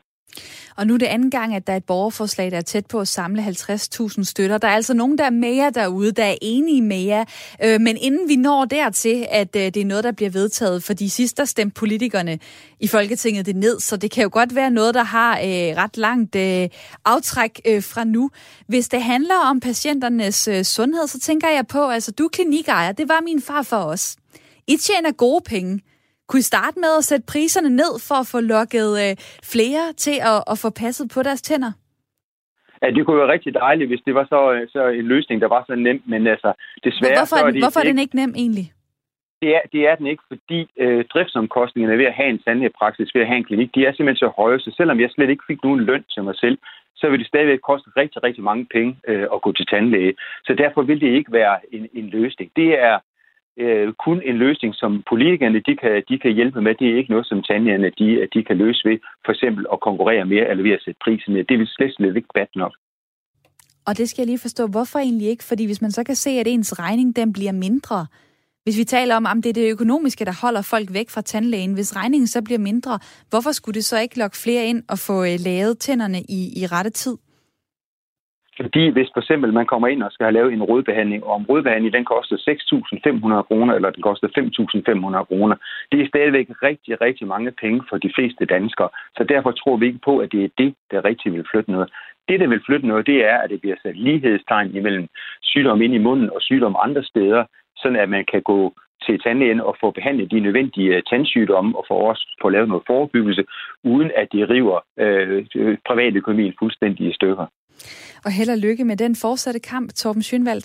[0.75, 2.99] Og nu er det anden gang, at der er et borgerforslag, der er tæt på
[2.99, 4.57] at samle 50.000 støtter.
[4.57, 7.25] Der er altså nogen, der er med jer derude, der er enige med jer.
[7.63, 11.09] Øh, men inden vi når dertil, at øh, det er noget, der bliver vedtaget, fordi
[11.09, 12.39] sidst der stemte politikerne
[12.79, 15.97] i Folketinget det ned, så det kan jo godt være noget, der har øh, ret
[15.97, 16.69] langt øh,
[17.05, 18.29] aftræk øh, fra nu.
[18.67, 22.91] Hvis det handler om patienternes øh, sundhed, så tænker jeg på, altså du er klinikejer,
[22.91, 24.15] det var min far for os.
[24.67, 25.79] I tjener gode penge.
[26.27, 29.13] Kunne I starte med at sætte priserne ned for at få lukket øh,
[29.53, 31.71] flere til at, at få passet på deres tænder?
[32.81, 35.47] Ja, det kunne være rigtig dejligt, hvis det var så, øh, så en løsning, der
[35.47, 36.53] var så nem, men altså
[36.83, 37.11] desværre...
[37.11, 38.67] Men hvorfor er, den, er hvorfor er den ikke nem egentlig?
[39.41, 43.21] Det er, det er den ikke, fordi øh, driftsomkostningerne ved at have en tandlægepraksis, ved
[43.21, 45.63] at have en klinik, de er simpelthen så høje, så selvom jeg slet ikke fik
[45.63, 46.57] nogen løn til mig selv,
[46.95, 50.13] så vil det stadigvæk koste rigtig, rigtig mange penge øh, at gå til tandlæge.
[50.45, 52.51] Så derfor vil det ikke være en, en løsning.
[52.55, 52.99] Det er
[53.57, 56.75] øh, kun en løsning, som politikerne de kan, de kan hjælpe med.
[56.75, 60.25] Det er ikke noget, som tandlægerne de, de kan løse ved for eksempel at konkurrere
[60.25, 61.43] mere eller ved at sætte prisen ned.
[61.43, 62.73] Det vil slet, slet ikke bad nok.
[63.87, 64.67] Og det skal jeg lige forstå.
[64.67, 65.43] Hvorfor egentlig ikke?
[65.43, 68.05] Fordi hvis man så kan se, at ens regning den bliver mindre,
[68.63, 71.73] hvis vi taler om, at det er det økonomiske, der holder folk væk fra tandlægen,
[71.73, 72.99] hvis regningen så bliver mindre,
[73.29, 76.65] hvorfor skulle det så ikke lokke flere ind og få øh, lavet tænderne i, i
[76.65, 77.17] rette tid?
[78.61, 81.45] Fordi hvis for eksempel man kommer ind og skal have lavet en rodbehandling, og om
[81.49, 85.55] rådbehandling den koster 6.500 kroner, eller den koster 5.500 kroner,
[85.91, 88.89] det er stadigvæk rigtig, rigtig mange penge for de fleste danskere.
[89.17, 91.89] Så derfor tror vi ikke på, at det er det, der rigtig vil flytte noget.
[92.29, 95.07] Det, der vil flytte noget, det er, at det bliver sat lighedstegn imellem
[95.41, 97.43] sygdom ind i munden og sygdom andre steder,
[97.77, 98.73] sådan at man kan gå
[99.05, 102.83] til tandlægen og få behandlet de nødvendige øh, tandsygdomme og få også få lavet noget
[102.87, 103.43] forebyggelse,
[103.83, 105.45] uden at det river øh,
[105.87, 107.45] privatøkonomien fuldstændig i stykker.
[108.25, 110.63] Og held og lykke med den fortsatte kamp, Torben Schønwald.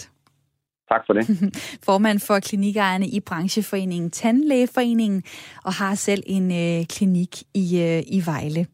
[0.88, 1.54] Tak for det.
[1.86, 5.22] Formand for klinikejerne i brancheforeningen Tandlægeforeningen,
[5.64, 8.66] og har selv en øh, klinik i, øh, i Vejle.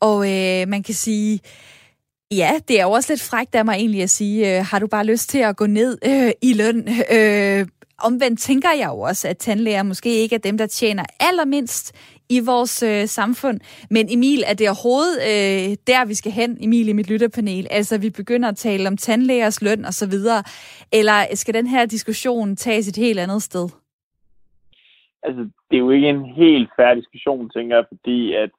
[0.00, 1.40] Og øh, man kan sige,
[2.30, 4.86] ja, det er jo også lidt frækt af mig egentlig at sige, øh, har du
[4.86, 6.88] bare lyst til at gå ned øh, i løn?
[7.12, 7.66] Øh,
[8.04, 11.86] omvendt tænker jeg jo også, at tandlæger måske ikke er dem, der tjener allermindst
[12.30, 13.60] i vores øh, samfund.
[13.90, 17.66] Men Emil, er det overhovedet øh, der, vi skal hen, Emil, i mit lytterpanel?
[17.70, 20.42] Altså, vi begynder at tale om tandlægers løn og så videre.
[20.92, 23.68] Eller skal den her diskussion tages et helt andet sted?
[25.22, 28.50] Altså, det er jo ikke en helt færdig diskussion, tænker jeg, fordi at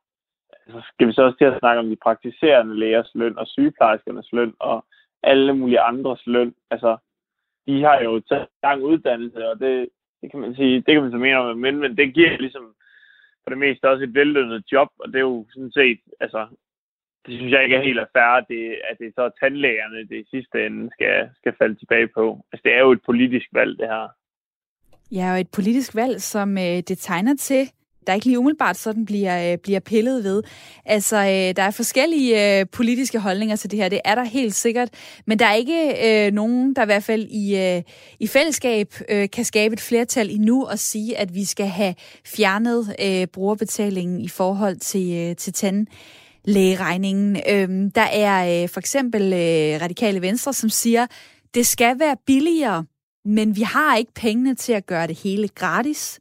[0.73, 4.29] så skal vi så også til at snakke om de praktiserende lægers løn og sygeplejerskernes
[4.31, 4.85] løn og
[5.23, 6.53] alle mulige andres løn.
[6.71, 6.97] Altså,
[7.69, 9.89] de har jo taget gang uddannelse, og det,
[10.21, 12.75] det kan man sige, det kan man så mene om, men, men det giver ligesom
[13.43, 16.41] for det meste også et vellønnet job, og det er jo sådan set, altså,
[17.25, 20.17] det synes jeg ikke er helt fair, at det, at det er så tandlægerne, det
[20.23, 22.25] i sidste ende skal, skal falde tilbage på.
[22.51, 24.07] Altså, det er jo et politisk valg, det her.
[25.11, 27.63] Ja, og et politisk valg, som øh, det tegner til,
[28.07, 30.43] der ikke lige umiddelbart sådan bliver, øh, bliver pillet ved.
[30.85, 34.55] Altså, øh, der er forskellige øh, politiske holdninger til det her, det er der helt
[34.55, 34.89] sikkert,
[35.27, 37.81] men der er ikke øh, nogen, der i hvert fald i, øh,
[38.19, 41.95] i fællesskab øh, kan skabe et flertal endnu og sige, at vi skal have
[42.25, 45.87] fjernet øh, brugerbetalingen i forhold til, øh, til tanden
[46.45, 47.37] lægeregningen.
[47.49, 51.07] Øhm, der er øh, for eksempel øh, Radikale Venstre, som siger,
[51.53, 52.85] det skal være billigere,
[53.25, 56.19] men vi har ikke pengene til at gøre det hele gratis.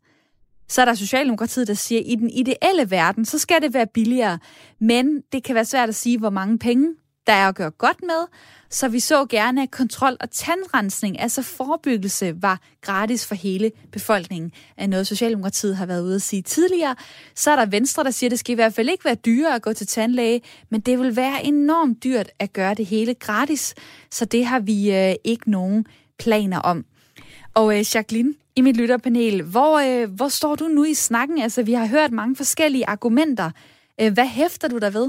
[0.69, 3.87] Så er der Socialdemokratiet, der siger, at i den ideelle verden, så skal det være
[3.95, 4.39] billigere.
[4.81, 6.95] Men det kan være svært at sige, hvor mange penge
[7.29, 8.27] der er at gøre godt med.
[8.71, 14.53] Så vi så gerne, at kontrol og tandrensning, altså forebyggelse, var gratis for hele befolkningen.
[14.77, 16.97] Af noget, Socialdemokratiet har været ude at sige tidligere.
[17.35, 19.55] Så er der Venstre, der siger, at det skal i hvert fald ikke være dyrere
[19.55, 20.41] at gå til tandlæge,
[20.71, 23.75] men det vil være enormt dyrt at gøre det hele gratis.
[24.11, 25.87] Så det har vi øh, ikke nogen
[26.19, 26.85] planer om.
[27.55, 29.37] Og øh, Jacqueline, i mit lytterpanel.
[29.55, 31.39] Hvor, øh, hvor står du nu i snakken?
[31.47, 33.49] Altså, vi har hørt mange forskellige argumenter.
[34.01, 35.09] Øh, hvad hæfter du der ved?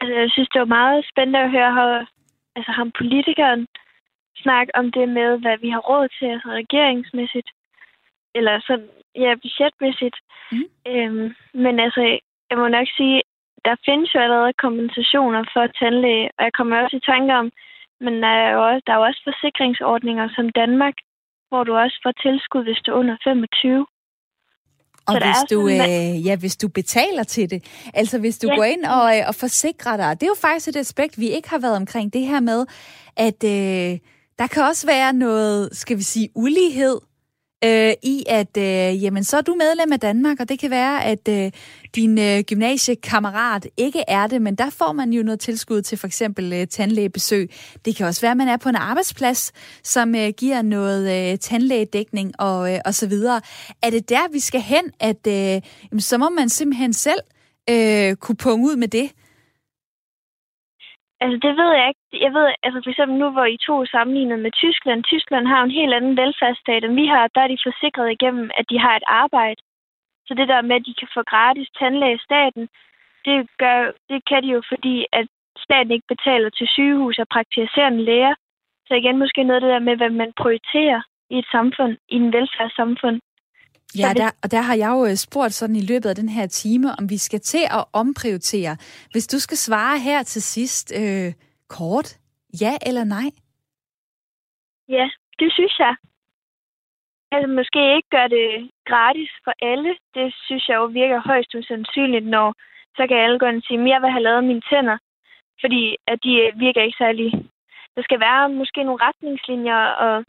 [0.00, 1.88] Altså, jeg synes, det var meget spændende at høre how,
[2.56, 3.66] altså, ham politikeren
[4.44, 7.50] snakke om det med, hvad vi har råd til, altså regeringsmæssigt.
[8.38, 8.88] Eller sådan,
[9.24, 10.16] ja, budgetmæssigt.
[10.52, 10.68] Mm.
[10.92, 11.26] Øhm,
[11.64, 12.02] men altså,
[12.50, 13.22] jeg må nok sige,
[13.66, 17.46] der findes jo allerede kompensationer for tandlæge, og jeg kommer også i tanke om,
[18.04, 20.96] men der er, jo også, der er jo også forsikringsordninger som Danmark,
[21.50, 23.86] hvor du også får tilskud, hvis du er under 25.
[25.08, 27.60] Og så hvis du, øh, ja, hvis du betaler til det,
[27.94, 28.56] altså hvis du ja.
[28.56, 31.50] går ind og, øh, og forsikrer dig, det er jo faktisk et aspekt, vi ikke
[31.50, 32.66] har været omkring, det her med,
[33.16, 33.98] at øh,
[34.38, 37.00] der kan også være noget, skal vi sige, ulighed
[37.64, 41.04] øh, i, at øh, jamen, så er du medlem af Danmark, og det kan være,
[41.04, 41.52] at øh,
[41.94, 46.06] din øh, gymnasiekammerat ikke er det, men der får man jo noget tilskud til for
[46.06, 47.50] eksempel øh, tandlægebesøg.
[47.84, 49.52] Det kan også være, at man er på en arbejdsplads,
[49.82, 53.40] som øh, giver noget øh, tandlægedækning og, øh, og så videre.
[53.82, 55.60] Er det der, vi skal hen, at øh,
[55.90, 57.20] jamen, så må man simpelthen selv
[57.70, 59.10] øh, kunne punge ud med det?
[61.24, 62.24] Altså, det ved jeg ikke.
[62.24, 65.00] Jeg ved, altså for eksempel nu, hvor I to er sammenlignet med Tyskland.
[65.04, 67.24] Tyskland har en helt anden velfærdsstat, end vi har.
[67.34, 69.60] Der er de forsikret igennem, at de har et arbejde.
[70.26, 72.68] Så det der med, at de kan få gratis tandlæge i staten,
[73.24, 73.78] det, gør,
[74.10, 75.26] det kan de jo, fordi at
[75.66, 78.34] staten ikke betaler til sygehus og praktiserende læger.
[78.86, 81.00] Så igen måske noget af det der med, hvad man prioriterer
[81.30, 83.20] i et samfund, i en velfærdssamfund.
[83.98, 86.46] Ja, der, og der har jeg jo øh, spurgt sådan i løbet af den her
[86.46, 88.76] time, om vi skal til at omprioritere.
[89.12, 91.32] Hvis du skal svare her til sidst øh,
[91.68, 92.08] kort,
[92.62, 93.28] ja eller nej?
[94.88, 95.06] Ja,
[95.38, 95.94] det synes jeg.
[97.32, 99.90] Altså måske ikke gøre det gratis for alle.
[100.14, 102.54] Det synes jeg jo virker højst usandsynligt, når
[102.96, 104.98] så kan alle gå ind og sige, at jeg vil have lavet mine tænder,
[105.62, 105.82] fordi
[106.12, 107.28] at de øh, virker ikke særlig.
[107.96, 110.24] Der skal være måske nogle retningslinjer og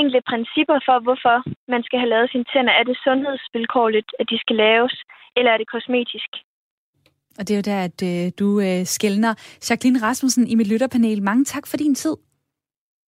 [0.00, 1.36] enkelte principper for, hvorfor
[1.74, 2.72] man skal have lavet sine tænder.
[2.80, 4.94] Er det sundhedsvilkårligt, at de skal laves,
[5.36, 6.30] eller er det kosmetisk?
[7.38, 9.32] Og det er jo der, at øh, du øh, skældner.
[9.70, 12.16] Jacqueline Rasmussen i mit lytterpanel, mange tak for din tid.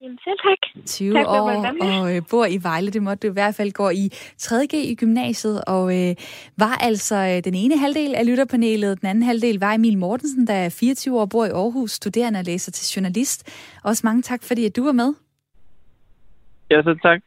[0.02, 0.84] Jamen selv tak.
[0.86, 1.50] 20 tak år
[1.80, 2.90] og øh, bor i Vejle.
[2.90, 4.08] Det måtte du i hvert fald gå i
[4.42, 6.14] 3.G i gymnasiet, og øh,
[6.58, 9.00] var altså øh, den ene halvdel af lytterpanelet.
[9.00, 12.44] Den anden halvdel var Emil Mortensen, der er 24 år, bor i Aarhus, studerende og
[12.44, 13.68] læser til journalist.
[13.84, 15.14] Også mange tak, fordi at du var med.
[16.70, 17.20] Ja, så tak.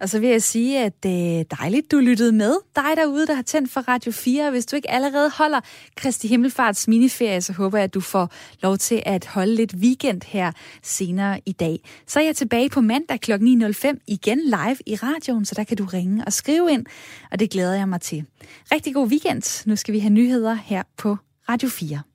[0.00, 2.54] Og så vil jeg sige, at det er dejligt, du lyttede med.
[2.76, 4.50] Dig derude, der har tændt for Radio 4.
[4.50, 5.60] Hvis du ikke allerede holder
[5.96, 10.22] Kristi Himmelfarts miniferie, så håber jeg, at du får lov til at holde lidt weekend
[10.26, 10.52] her
[10.82, 11.78] senere i dag.
[12.06, 13.32] Så er jeg tilbage på mandag kl.
[13.32, 16.86] 9.05 igen live i radioen, så der kan du ringe og skrive ind,
[17.30, 18.24] og det glæder jeg mig til.
[18.72, 19.68] Rigtig god weekend.
[19.68, 21.16] Nu skal vi have nyheder her på
[21.48, 22.09] Radio 4.